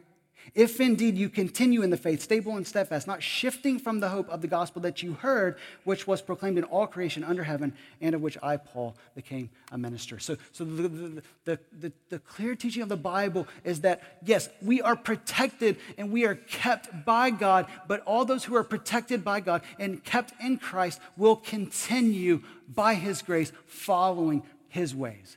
[0.55, 4.29] If indeed you continue in the faith, stable and steadfast, not shifting from the hope
[4.29, 8.15] of the gospel that you heard, which was proclaimed in all creation under heaven, and
[8.15, 10.19] of which I, Paul, became a minister.
[10.19, 14.49] So, so the, the, the, the, the clear teaching of the Bible is that, yes,
[14.61, 19.25] we are protected and we are kept by God, but all those who are protected
[19.25, 25.37] by God and kept in Christ will continue by his grace following his ways.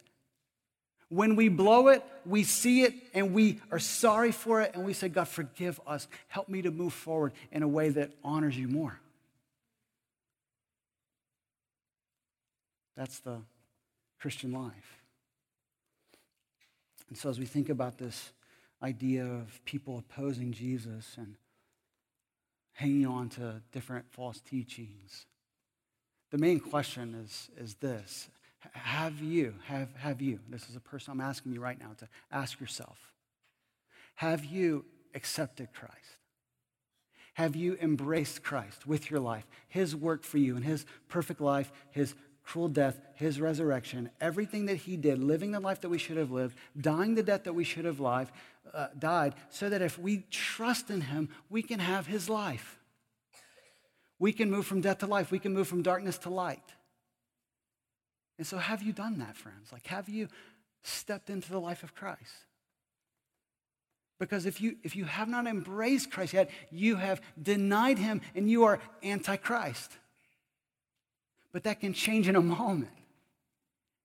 [1.09, 4.93] When we blow it, we see it and we are sorry for it and we
[4.93, 6.07] say, God, forgive us.
[6.27, 8.99] Help me to move forward in a way that honors you more.
[12.95, 13.41] That's the
[14.19, 15.01] Christian life.
[17.09, 18.31] And so, as we think about this
[18.81, 21.35] idea of people opposing Jesus and
[22.73, 25.25] hanging on to different false teachings.
[26.31, 28.29] The main question is, is this
[28.73, 32.07] Have you, have, have you, this is a person I'm asking you right now to
[32.31, 33.13] ask yourself,
[34.15, 36.17] have you accepted Christ?
[37.35, 41.71] Have you embraced Christ with your life, His work for you, and His perfect life,
[41.91, 46.17] His cruel death, His resurrection, everything that He did, living the life that we should
[46.17, 48.31] have lived, dying the death that we should have lived,
[48.73, 52.79] uh, died, so that if we trust in Him, we can have His life.
[54.19, 55.29] We can move from death to life.
[55.29, 56.63] We can move from darkness to light.
[58.37, 59.71] And so, have you done that, friends?
[59.71, 60.27] Like, have you
[60.83, 62.45] stepped into the life of Christ?
[64.19, 68.49] Because if you, if you have not embraced Christ yet, you have denied him and
[68.49, 69.91] you are antichrist.
[71.51, 72.91] But that can change in a moment.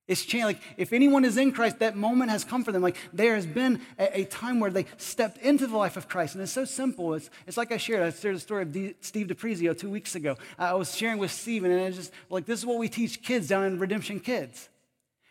[0.08, 0.46] It's changed.
[0.46, 2.82] Like, if anyone is in Christ, that moment has come for them.
[2.82, 6.34] Like, there has been a, a, time where they stepped into the life of Christ.
[6.34, 7.14] And it's so simple.
[7.14, 8.02] It's, it's like I shared.
[8.02, 10.36] I shared the story of D, Steve DePrizio two weeks ago.
[10.58, 13.46] I was sharing with Stephen, and it's just like, this is what we teach kids
[13.46, 14.68] down in Redemption Kids.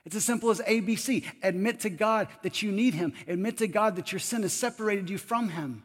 [0.06, 1.26] It's as simple as ABC.
[1.44, 3.14] Admit to God that you need Him.
[3.28, 5.84] Admit to God that your sin has separated you from Him,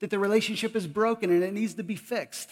[0.00, 2.50] that the relationship is broken and it needs to be fixed.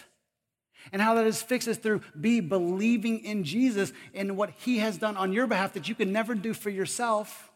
[0.93, 4.99] And how that is fixed is through be believing in Jesus and what He has
[4.99, 7.51] done on your behalf that you can never do for yourself.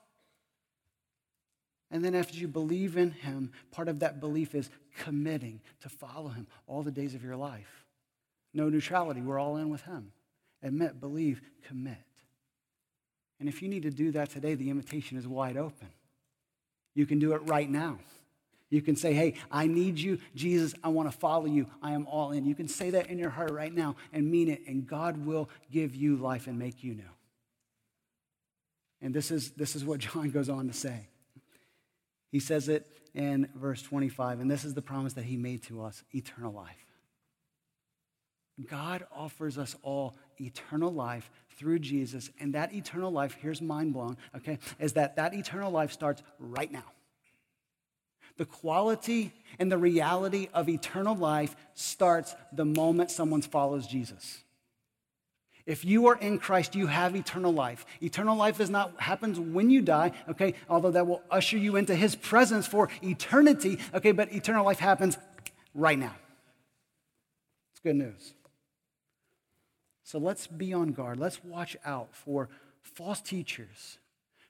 [1.91, 6.29] And then after you believe in Him, part of that belief is committing to follow
[6.29, 7.87] Him all the days of your life.
[8.53, 9.21] No neutrality.
[9.21, 10.13] We're all in with Him.
[10.63, 11.99] Admit, believe, commit.
[13.41, 15.89] And if you need to do that today, the invitation is wide open.
[16.95, 17.99] You can do it right now.
[18.75, 20.19] You can say, Hey, I need you.
[20.35, 21.67] Jesus, I want to follow you.
[21.81, 22.45] I am all in.
[22.45, 25.49] You can say that in your heart right now and mean it, and God will
[25.71, 27.05] give you life and make you new.
[29.01, 31.09] And this is, this is what John goes on to say.
[32.33, 35.85] He says it in verse 25, and this is the promise that he made to
[35.85, 36.85] us eternal life.
[38.69, 44.17] God offers us all eternal life through Jesus, and that eternal life, here's mind blown,
[44.37, 46.94] okay, is that that eternal life starts right now.
[48.37, 54.43] The quality and the reality of eternal life starts the moment someone follows Jesus.
[55.67, 57.87] If you are in Christ, you have eternal life.
[58.03, 60.55] Eternal life is not happens when you die, okay?
[60.69, 64.13] Although that will usher you into his presence for eternity, okay?
[64.13, 65.17] But eternal life happens
[65.75, 66.15] right now.
[67.73, 68.35] It's good news.
[70.03, 71.19] So let's be on guard.
[71.19, 72.51] Let's watch out for
[72.83, 73.99] false teachers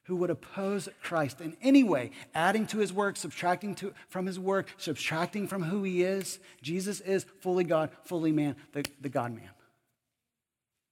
[0.05, 4.39] who would oppose Christ in any way, adding to his work, subtracting to, from his
[4.39, 6.39] work, subtracting from who he is.
[6.61, 9.49] Jesus is fully God, fully man, the, the God man.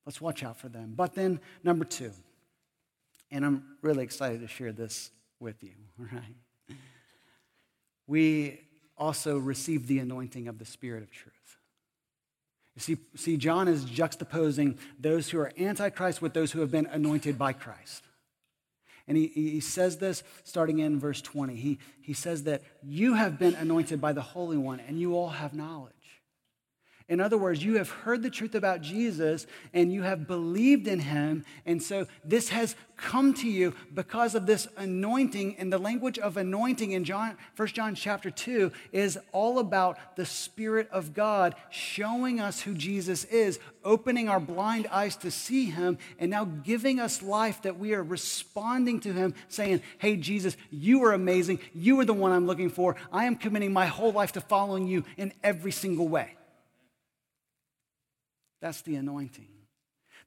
[0.05, 0.93] Let's watch out for them.
[0.95, 2.11] But then, number two,
[3.31, 6.77] and I'm really excited to share this with you, all right?
[8.07, 8.59] We
[8.97, 11.33] also receive the anointing of the Spirit of truth.
[12.75, 16.87] You see, see, John is juxtaposing those who are antichrist with those who have been
[16.87, 18.03] anointed by Christ.
[19.07, 21.55] And he, he says this starting in verse 20.
[21.55, 25.29] He, he says that you have been anointed by the Holy One and you all
[25.29, 25.93] have knowledge.
[27.13, 30.99] In other words, you have heard the truth about Jesus and you have believed in
[30.99, 31.45] him.
[31.63, 35.57] And so this has come to you because of this anointing.
[35.59, 40.25] And the language of anointing in John, 1 John chapter 2 is all about the
[40.25, 45.99] Spirit of God showing us who Jesus is, opening our blind eyes to see him,
[46.17, 51.03] and now giving us life that we are responding to him, saying, Hey, Jesus, you
[51.03, 51.59] are amazing.
[51.75, 52.95] You are the one I'm looking for.
[53.11, 56.37] I am committing my whole life to following you in every single way.
[58.63, 59.49] That's the anointing.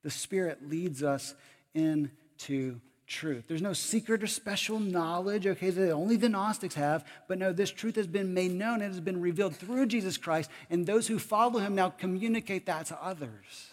[0.03, 1.35] The Spirit leads us
[1.73, 3.47] into truth.
[3.49, 7.71] There's no secret or special knowledge, okay, that only the Gnostics have, but no, this
[7.71, 8.83] truth has been made known.
[8.83, 12.85] It has been revealed through Jesus Christ, and those who follow him now communicate that
[12.87, 13.71] to others.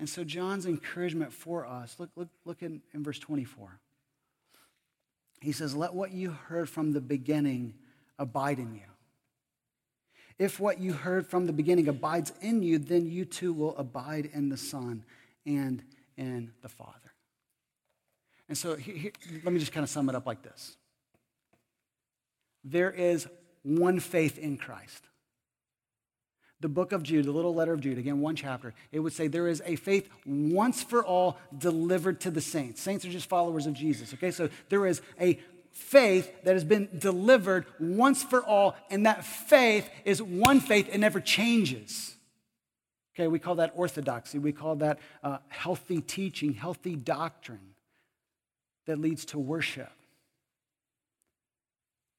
[0.00, 3.78] And so, John's encouragement for us look, look, look in, in verse 24.
[5.40, 7.74] He says, Let what you heard from the beginning
[8.18, 8.91] abide in you.
[10.38, 14.30] If what you heard from the beginning abides in you, then you too will abide
[14.32, 15.04] in the Son
[15.46, 15.82] and
[16.16, 16.98] in the Father.
[18.48, 18.76] And so
[19.44, 20.76] let me just kind of sum it up like this
[22.64, 23.26] there is
[23.62, 25.04] one faith in Christ.
[26.60, 29.26] The book of Jude, the little letter of Jude, again, one chapter, it would say
[29.26, 32.80] there is a faith once for all delivered to the saints.
[32.80, 34.30] Saints are just followers of Jesus, okay?
[34.30, 35.40] So there is a
[35.72, 40.98] faith that has been delivered once for all, and that faith is one faith, it
[40.98, 42.14] never changes.
[43.14, 44.38] Okay, we call that orthodoxy.
[44.38, 47.74] We call that uh, healthy teaching, healthy doctrine
[48.86, 49.90] that leads to worship.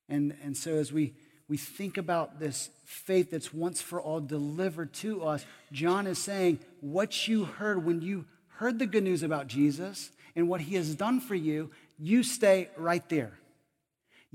[0.08, 1.14] And, and so as we,
[1.48, 6.60] we think about this faith that's once for all delivered to us, John is saying,
[6.82, 8.26] what you heard when you
[8.58, 12.70] heard the good news about Jesus and what he has done for you, you stay
[12.78, 13.34] right there.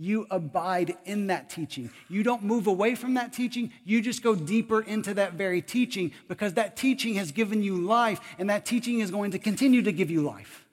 [0.01, 1.90] You abide in that teaching.
[2.09, 3.72] You don't move away from that teaching.
[3.84, 8.20] You just go deeper into that very teaching because that teaching has given you life
[8.38, 10.64] and that teaching is going to continue to give you life.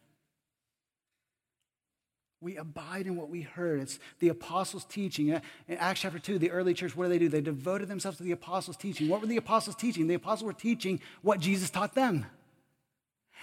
[2.40, 3.80] We abide in what we heard.
[3.80, 5.30] It's the apostles' teaching.
[5.30, 5.42] In
[5.78, 7.28] Acts chapter 2, the early church, what do they do?
[7.28, 9.10] They devoted themselves to the apostles' teaching.
[9.10, 10.06] What were the apostles teaching?
[10.06, 12.28] The apostles were teaching what Jesus taught them.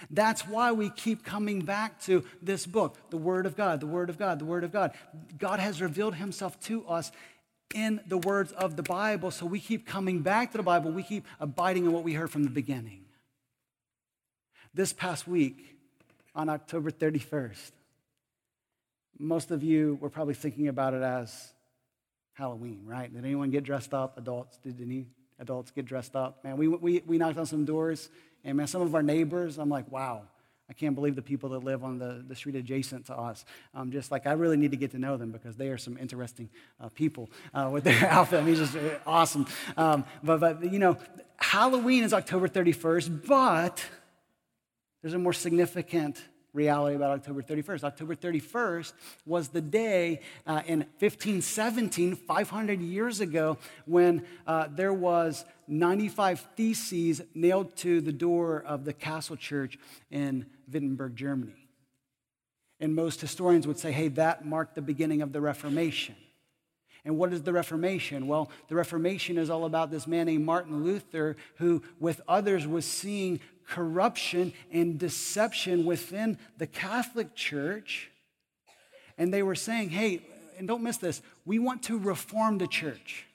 [0.09, 4.09] That's why we keep coming back to this book, the Word of God, the Word
[4.09, 4.93] of God, the Word of God.
[5.37, 7.11] God has revealed Himself to us
[7.73, 10.91] in the words of the Bible, so we keep coming back to the Bible.
[10.91, 13.05] We keep abiding in what we heard from the beginning.
[14.73, 15.77] This past week,
[16.35, 17.71] on October 31st,
[19.19, 21.53] most of you were probably thinking about it as
[22.33, 23.13] Halloween, right?
[23.13, 24.17] Did anyone get dressed up?
[24.17, 25.05] Adults, did any
[25.39, 26.43] adults get dressed up?
[26.43, 28.09] Man, we, we, we knocked on some doors
[28.43, 30.23] and man, some of our neighbors, I'm like, wow,
[30.69, 33.45] I can't believe the people that live on the, the street adjacent to us.
[33.73, 35.77] I'm um, just like I really need to get to know them because they are
[35.77, 38.41] some interesting uh, people uh, with their outfit.
[38.41, 39.45] I mean, just uh, awesome.
[39.77, 40.97] Um, but, but, you know,
[41.37, 43.85] Halloween is October 31st, but
[45.01, 46.23] there's a more significant
[46.53, 47.83] reality about October 31st.
[47.83, 48.93] October 31st
[49.25, 57.21] was the day uh, in 1517, 500 years ago, when uh, there was 95 theses
[57.33, 59.77] nailed to the door of the castle church
[60.11, 61.67] in Wittenberg, Germany.
[62.79, 66.15] And most historians would say, hey, that marked the beginning of the Reformation.
[67.05, 68.27] And what is the Reformation?
[68.27, 72.85] Well, the Reformation is all about this man named Martin Luther, who, with others, was
[72.85, 78.09] seeing corruption and deception within the Catholic Church.
[79.17, 80.21] And they were saying, hey,
[80.57, 83.25] and don't miss this, we want to reform the church.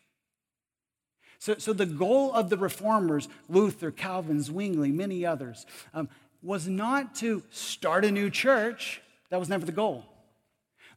[1.38, 6.08] So, so the goal of the reformers, Luther, Calvin, Zwingli, many others, um,
[6.42, 9.00] was not to start a new church.
[9.30, 10.04] That was never the goal.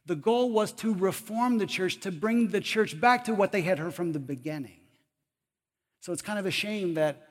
[0.06, 3.62] The goal was to reform the church, to bring the church back to what they
[3.62, 4.80] had heard from the beginning.
[6.00, 7.28] So it's kind of a shame that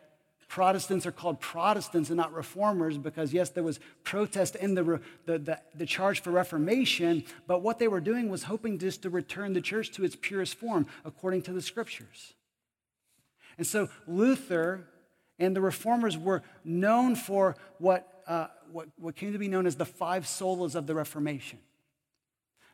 [0.47, 5.39] Protestants are called Protestants and not reformers because, yes, there was protest in the, the,
[5.39, 9.53] the, the, charge for Reformation, but what they were doing was hoping just to return
[9.53, 12.33] the church to its purest form according to the scriptures.
[13.61, 14.87] And so Luther
[15.37, 19.75] and the reformers were known for what, uh, what, what came to be known as
[19.75, 21.59] the five solas of the Reformation.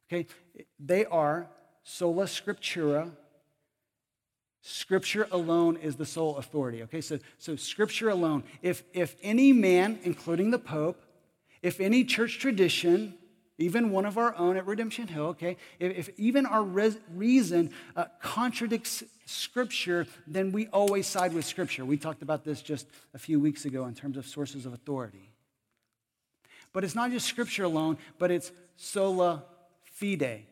[0.07, 0.27] Okay,
[0.79, 1.49] they are
[1.83, 3.11] sola scriptura,
[4.61, 6.83] Scripture alone is the sole authority.
[6.83, 8.45] Okay, so, so Scripture alone.
[8.61, 11.03] If, if any man, including the Pope,
[11.61, 13.15] if any church tradition,
[13.58, 17.72] even one of our own at Redemption Hill, okay, if, if even our res- reason
[17.95, 21.84] uh, contradicts Scripture, then we always side with Scripture.
[21.84, 25.32] We talked about this just a few weeks ago in terms of sources of authority.
[26.72, 29.43] But it's not just Scripture alone, but it's sola
[29.84, 30.43] fide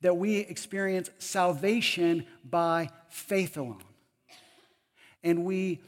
[0.00, 3.84] that we experience salvation by faith alone.
[5.22, 5.80] And we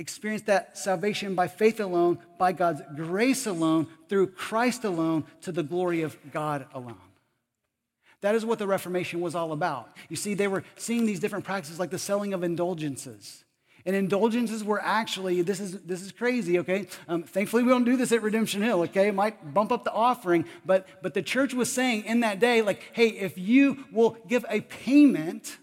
[0.00, 5.62] experience that salvation by faith alone, by God's grace alone, through Christ alone, to the
[5.62, 6.96] glory of God alone.
[8.22, 9.96] That is what the Reformation was all about.
[10.08, 13.44] You see, they were seeing these different practices like the selling of indulgences
[13.86, 16.86] and indulgences were actually, this is, this is crazy, okay?
[17.08, 19.08] Um, thankfully, we don't do this at Redemption Hill, okay?
[19.08, 22.62] It might bump up the offering, but, but the church was saying in that day,
[22.62, 25.58] like, hey, if you will give a payment,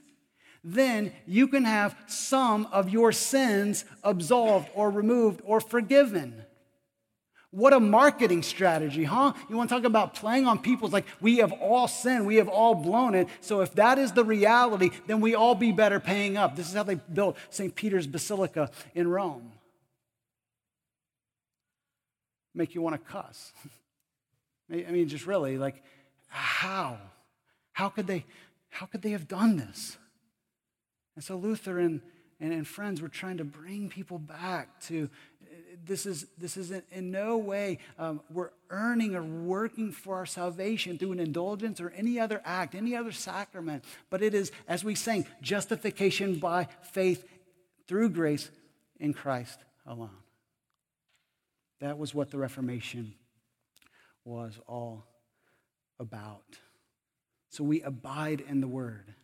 [0.63, 6.43] then you can have some of your sins absolved or removed or forgiven.
[7.51, 9.33] What a marketing strategy, huh?
[9.49, 12.49] You want to talk about playing on people's like, we have all sinned, we have
[12.49, 13.29] all blown it.
[13.39, 16.55] So if that is the reality, then we all be better paying up.
[16.55, 17.73] This is how they built St.
[17.73, 19.53] Peter's Basilica in Rome.
[22.53, 23.53] Make you want to cuss.
[24.71, 25.81] I mean, just really, like,
[26.27, 26.97] how?
[27.71, 28.25] How could they,
[28.69, 29.97] how could they have done this?
[31.17, 31.99] And so Luther and,
[32.39, 35.09] and, and friends were trying to bring people back to
[35.83, 40.27] this is, this is in, in no way um, we're earning or working for our
[40.27, 44.83] salvation through an indulgence or any other act, any other sacrament, but it is, as
[44.83, 47.27] we sang, justification by faith
[47.87, 48.51] through grace
[48.99, 49.57] in Christ
[49.87, 50.11] alone.
[51.79, 53.15] That was what the Reformation
[54.23, 55.07] was all
[55.99, 56.43] about.
[57.49, 59.15] So we abide in the Word.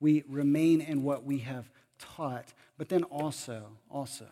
[0.00, 4.26] We remain in what we have taught, but then also, also,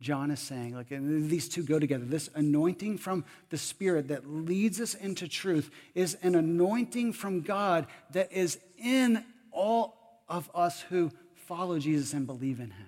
[0.00, 2.04] John is saying, like, these two go together.
[2.04, 7.86] This anointing from the Spirit that leads us into truth is an anointing from God
[8.12, 9.22] that is in
[9.52, 12.86] all of us who follow Jesus and believe in him.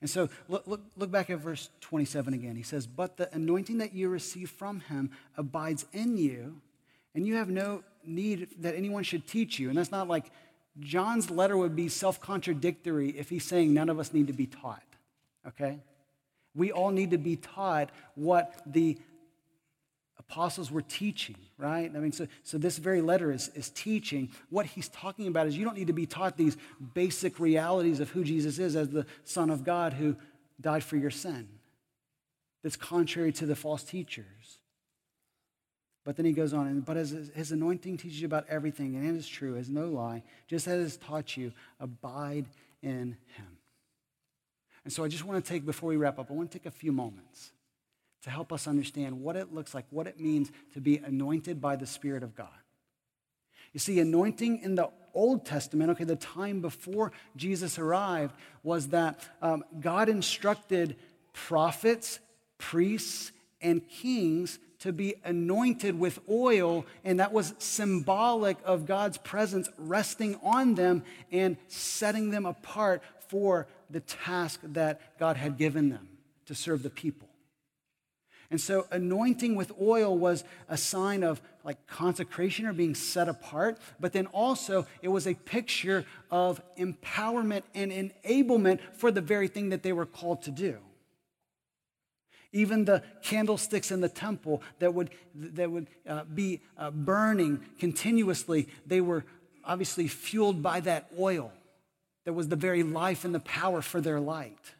[0.00, 2.56] And so look, look, look back at verse 27 again.
[2.56, 6.60] He says, But the anointing that you receive from him abides in you,
[7.14, 9.68] and you have no need that anyone should teach you.
[9.68, 10.30] And that's not like
[10.80, 14.46] John's letter would be self contradictory if he's saying none of us need to be
[14.46, 14.82] taught
[15.46, 15.78] okay?
[16.54, 18.98] We all need to be taught what the
[20.18, 21.90] apostles were teaching, right?
[21.94, 24.30] I mean, so, so this very letter is, is teaching.
[24.50, 26.56] What he's talking about is you don't need to be taught these
[26.94, 30.16] basic realities of who Jesus is as the Son of God who
[30.60, 31.48] died for your sin.
[32.62, 34.60] That's contrary to the false teachers.
[36.04, 39.08] But then he goes on, and but as his anointing teaches you about everything, and
[39.08, 42.46] it is true, is no lie, just as it has taught you, abide
[42.82, 43.58] in him.
[44.84, 46.66] And so I just want to take, before we wrap up, I want to take
[46.66, 47.52] a few moments
[48.22, 51.76] to help us understand what it looks like, what it means to be anointed by
[51.76, 52.48] the Spirit of God.
[53.72, 59.20] You see, anointing in the Old Testament, okay, the time before Jesus arrived, was that
[59.40, 60.96] um, God instructed
[61.32, 62.18] prophets,
[62.58, 69.70] priests, and kings to be anointed with oil, and that was symbolic of God's presence
[69.78, 76.06] resting on them and setting them apart for the task that God had given them
[76.44, 77.30] to serve the people.
[78.50, 83.78] And so, anointing with oil was a sign of like consecration or being set apart,
[83.98, 89.70] but then also it was a picture of empowerment and enablement for the very thing
[89.70, 90.76] that they were called to do.
[92.54, 98.68] Even the candlesticks in the temple that would, that would uh, be uh, burning continuously,
[98.86, 99.24] they were
[99.64, 101.52] obviously fueled by that oil
[102.24, 104.74] that was the very life and the power for their light.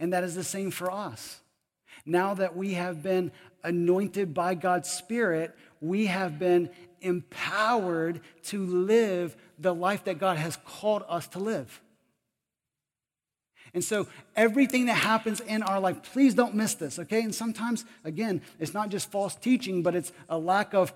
[0.00, 1.40] And that is the same for us.
[2.06, 3.30] Now that we have been
[3.62, 6.70] anointed by God's Spirit, we have been
[7.00, 11.80] empowered to live the life that God has called us to live.
[13.74, 14.06] And so,
[14.36, 17.22] everything that happens in our life, please don't miss this, okay?
[17.22, 20.92] And sometimes, again, it's not just false teaching, but it's a lack of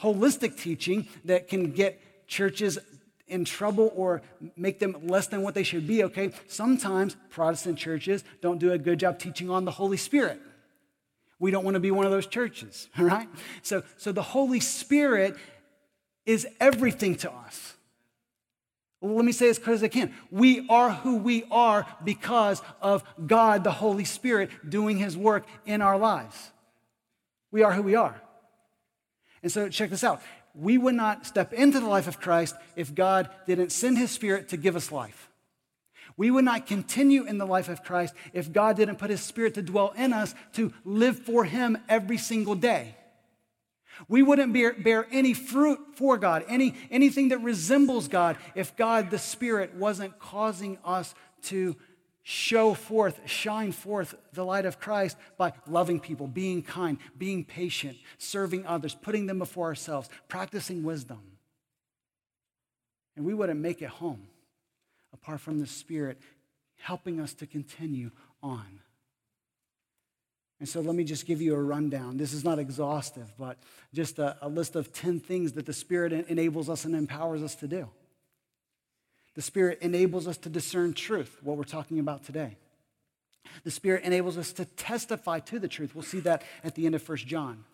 [0.00, 2.78] holistic teaching that can get churches
[3.26, 4.22] in trouble or
[4.56, 6.32] make them less than what they should be, okay?
[6.46, 10.40] Sometimes Protestant churches don't do a good job teaching on the Holy Spirit.
[11.40, 13.28] We don't want to be one of those churches, all right?
[13.62, 15.36] So, so the Holy Spirit
[16.24, 17.74] is everything to us.
[19.02, 20.14] Let me say as clear as I can.
[20.30, 25.82] We are who we are because of God, the Holy Spirit, doing his work in
[25.82, 26.52] our lives.
[27.50, 28.20] We are who we are.
[29.42, 30.22] And so check this out
[30.54, 34.50] we would not step into the life of Christ if God didn't send his spirit
[34.50, 35.30] to give us life.
[36.16, 39.54] We would not continue in the life of Christ if God didn't put his spirit
[39.54, 42.96] to dwell in us to live for him every single day.
[44.08, 49.10] We wouldn't bear, bear any fruit for God, any, anything that resembles God, if God,
[49.10, 51.14] the Spirit, wasn't causing us
[51.44, 51.76] to
[52.22, 57.98] show forth, shine forth the light of Christ by loving people, being kind, being patient,
[58.18, 61.20] serving others, putting them before ourselves, practicing wisdom.
[63.16, 64.28] And we wouldn't make it home
[65.12, 66.18] apart from the Spirit
[66.76, 68.10] helping us to continue
[68.42, 68.80] on.
[70.62, 72.18] And so let me just give you a rundown.
[72.18, 73.58] This is not exhaustive, but
[73.92, 77.56] just a, a list of 10 things that the Spirit enables us and empowers us
[77.56, 77.88] to do.
[79.34, 82.58] The Spirit enables us to discern truth, what we're talking about today.
[83.64, 85.96] The Spirit enables us to testify to the truth.
[85.96, 87.64] We'll see that at the end of 1 John.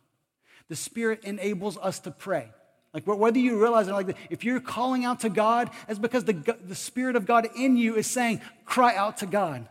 [0.68, 2.48] The Spirit enables us to pray.
[2.94, 6.56] Like whether you realize it, like if you're calling out to God, it's because the,
[6.64, 9.68] the Spirit of God in you is saying, cry out to God.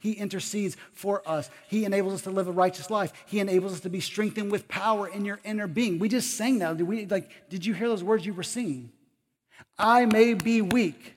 [0.00, 1.50] He intercedes for us.
[1.68, 3.12] He enables us to live a righteous life.
[3.26, 5.98] He enables us to be strengthened with power in your inner being.
[5.98, 6.78] We just sang that.
[6.78, 8.90] Did we like did you hear those words you were singing?
[9.78, 11.16] I may be weak,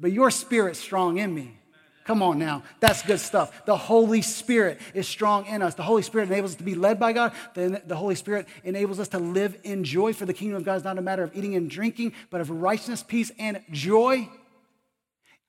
[0.00, 1.58] but your spirit's strong in me.
[2.06, 2.62] Come on now.
[2.78, 3.64] That's good stuff.
[3.66, 5.74] The Holy Spirit is strong in us.
[5.74, 7.32] The Holy Spirit enables us to be led by God.
[7.54, 10.76] Then the Holy Spirit enables us to live in joy, for the kingdom of God
[10.76, 14.28] is not a matter of eating and drinking, but of righteousness, peace, and joy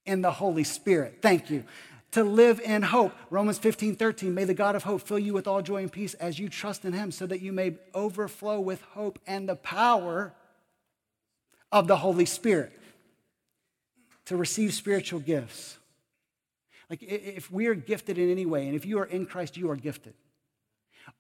[0.08, 1.20] in the Holy Spirit.
[1.22, 1.64] Thank you.
[2.12, 3.14] To live in hope.
[3.30, 4.34] Romans 15, 13.
[4.34, 6.86] May the God of hope fill you with all joy and peace as you trust
[6.86, 10.34] in him, so that you may overflow with hope and the power
[11.72, 12.72] of the Holy Spirit
[14.26, 15.78] to receive spiritual gifts.
[16.90, 19.70] Like if we are gifted in any way, and if you are in Christ, you
[19.70, 20.14] are gifted.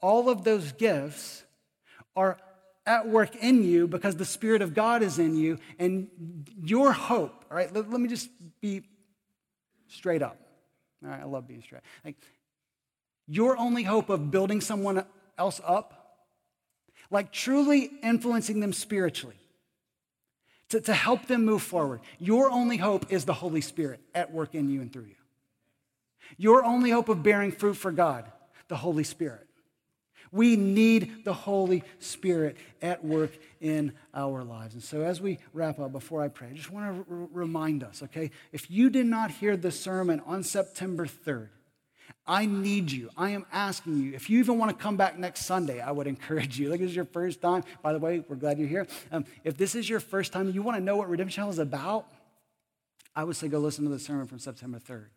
[0.01, 1.43] All of those gifts
[2.15, 2.37] are
[2.85, 6.07] at work in you because the Spirit of God is in you, and
[6.63, 8.29] your hope, all right, let, let me just
[8.61, 8.83] be
[9.87, 10.39] straight up.
[11.05, 11.81] I love being straight.
[12.03, 12.15] Like,
[13.27, 15.03] your only hope of building someone
[15.37, 16.27] else up,
[17.11, 19.35] like truly influencing them spiritually,
[20.69, 24.55] to, to help them move forward, your only hope is the Holy Spirit at work
[24.55, 25.15] in you and through you.
[26.37, 28.29] Your only hope of bearing fruit for God,
[28.67, 29.46] the Holy Spirit.
[30.31, 34.73] We need the Holy Spirit at work in our lives.
[34.73, 37.83] And so, as we wrap up, before I pray, I just want to r- remind
[37.83, 38.31] us, okay?
[38.51, 41.49] If you did not hear the sermon on September 3rd,
[42.25, 43.09] I need you.
[43.15, 44.13] I am asking you.
[44.13, 46.69] If you even want to come back next Sunday, I would encourage you.
[46.69, 47.63] Like, this is your first time.
[47.81, 48.87] By the way, we're glad you're here.
[49.11, 51.59] Um, if this is your first time, you want to know what Redemption Hill is
[51.59, 52.05] about,
[53.15, 55.07] I would say go listen to the sermon from September 3rd.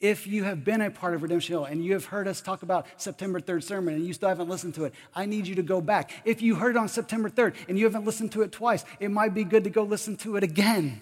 [0.00, 2.62] If you have been a part of Redemption Hill and you have heard us talk
[2.62, 5.62] about September 3rd sermon and you still haven't listened to it, I need you to
[5.62, 6.12] go back.
[6.24, 9.10] If you heard it on September 3rd and you haven't listened to it twice, it
[9.10, 11.00] might be good to go listen to it again.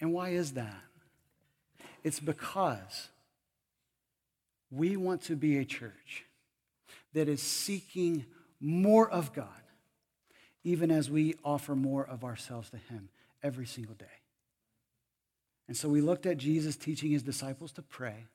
[0.00, 0.82] And why is that?
[2.02, 3.08] It's because
[4.72, 6.24] we want to be a church
[7.12, 8.24] that is seeking
[8.58, 9.46] more of God,
[10.64, 13.10] even as we offer more of ourselves to Him
[13.44, 14.06] every single day.
[15.68, 18.26] And so we looked at Jesus teaching his disciples to pray.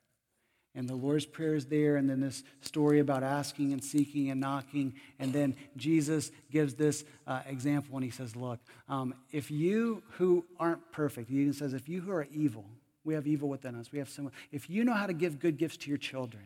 [0.77, 4.39] And the Lord's Prayer is there, and then this story about asking and seeking and
[4.39, 4.93] knocking.
[5.17, 10.45] And then Jesus gives this uh, example, and he says, Look, um, if you who
[10.59, 12.65] aren't perfect, he even says, if you who are evil,
[13.03, 14.29] we have evil within us, we have sin.
[14.51, 16.43] If you know how to give good gifts to your children,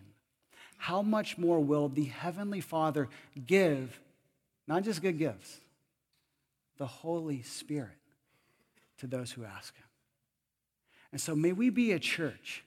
[0.77, 3.09] how much more will the Heavenly Father
[3.45, 3.99] give,
[4.65, 5.59] not just good gifts,
[6.77, 7.89] the Holy Spirit
[8.99, 9.90] to those who ask Him?
[11.11, 12.63] And so may we be a church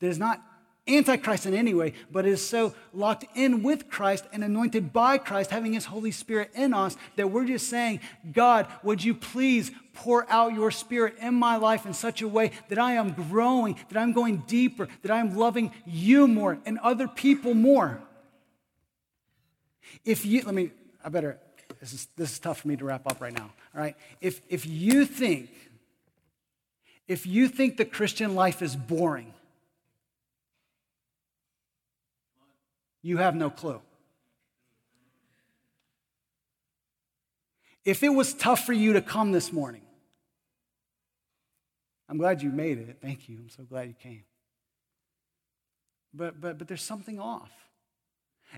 [0.00, 0.42] that is not
[0.88, 5.50] antichrist in any way, but is so locked in with Christ and anointed by Christ,
[5.50, 8.00] having his Holy Spirit in us, that we're just saying,
[8.32, 12.52] God, would you please pour out your spirit in my life in such a way
[12.68, 17.08] that I am growing, that I'm going deeper, that I'm loving you more and other
[17.08, 18.00] people more.
[20.04, 20.70] If you, let me,
[21.04, 21.38] I better,
[21.80, 23.96] this is, this is tough for me to wrap up right now, all right?
[24.20, 25.50] If, if you think
[27.08, 29.32] if you think the Christian life is boring,
[33.02, 33.80] you have no clue.
[37.84, 39.80] If it was tough for you to come this morning,
[42.06, 42.98] I'm glad you made it.
[43.00, 43.38] Thank you.
[43.38, 44.24] I'm so glad you came.
[46.12, 47.50] But, but, but there's something off.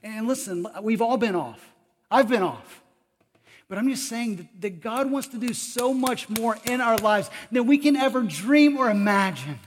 [0.02, 1.72] And listen, we've all been off.
[2.10, 2.82] I've been off.
[3.70, 6.98] But I'm just saying that, that God wants to do so much more in our
[6.98, 9.60] lives than we can ever dream or imagine.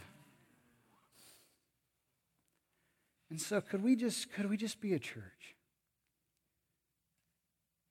[3.29, 5.55] And so could we just could we just be a church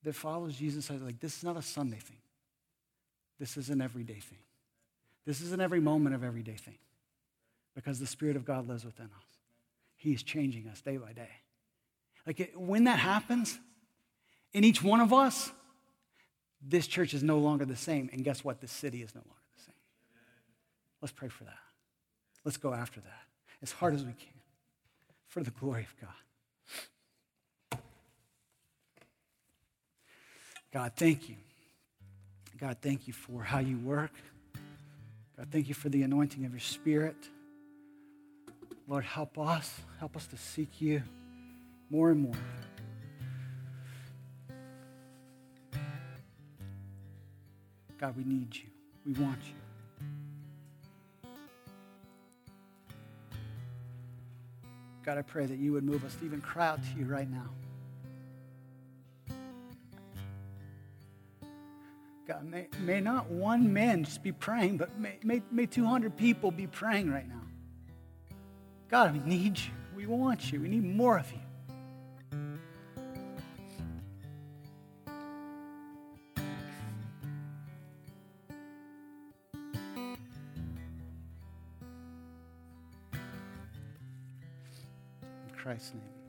[0.02, 2.20] that follows Jesus like this is not a Sunday thing.
[3.40, 4.38] This is an everyday thing.
[5.24, 6.78] This is an every moment of everyday thing.
[7.74, 9.38] Because the Spirit of God lives within us.
[9.96, 11.30] He's changing us day by day.
[12.26, 13.58] Like it, when that happens
[14.52, 15.50] in each one of us,
[16.66, 18.08] this church is no longer the same.
[18.12, 18.60] And guess what?
[18.60, 19.74] This city is no longer the same.
[21.00, 21.58] Let's pray for that.
[22.44, 23.22] Let's go after that
[23.62, 24.28] as hard as we can
[25.28, 27.80] for the glory of God.
[30.72, 31.36] God, thank you.
[32.58, 34.12] God, thank you for how you work.
[35.36, 37.16] God, thank you for the anointing of your spirit.
[38.88, 39.80] Lord, help us.
[39.98, 41.02] Help us to seek you
[41.90, 42.71] more and more.
[48.02, 48.64] God, we need you.
[49.06, 51.28] We want you.
[55.04, 57.30] God, I pray that you would move us to even cry out to you right
[57.30, 57.48] now.
[62.26, 66.50] God, may, may not one man just be praying, but may, may, may 200 people
[66.50, 67.42] be praying right now.
[68.88, 69.70] God, we need you.
[69.94, 70.60] We want you.
[70.60, 71.38] We need more of you.
[85.82, 86.21] Christ's name.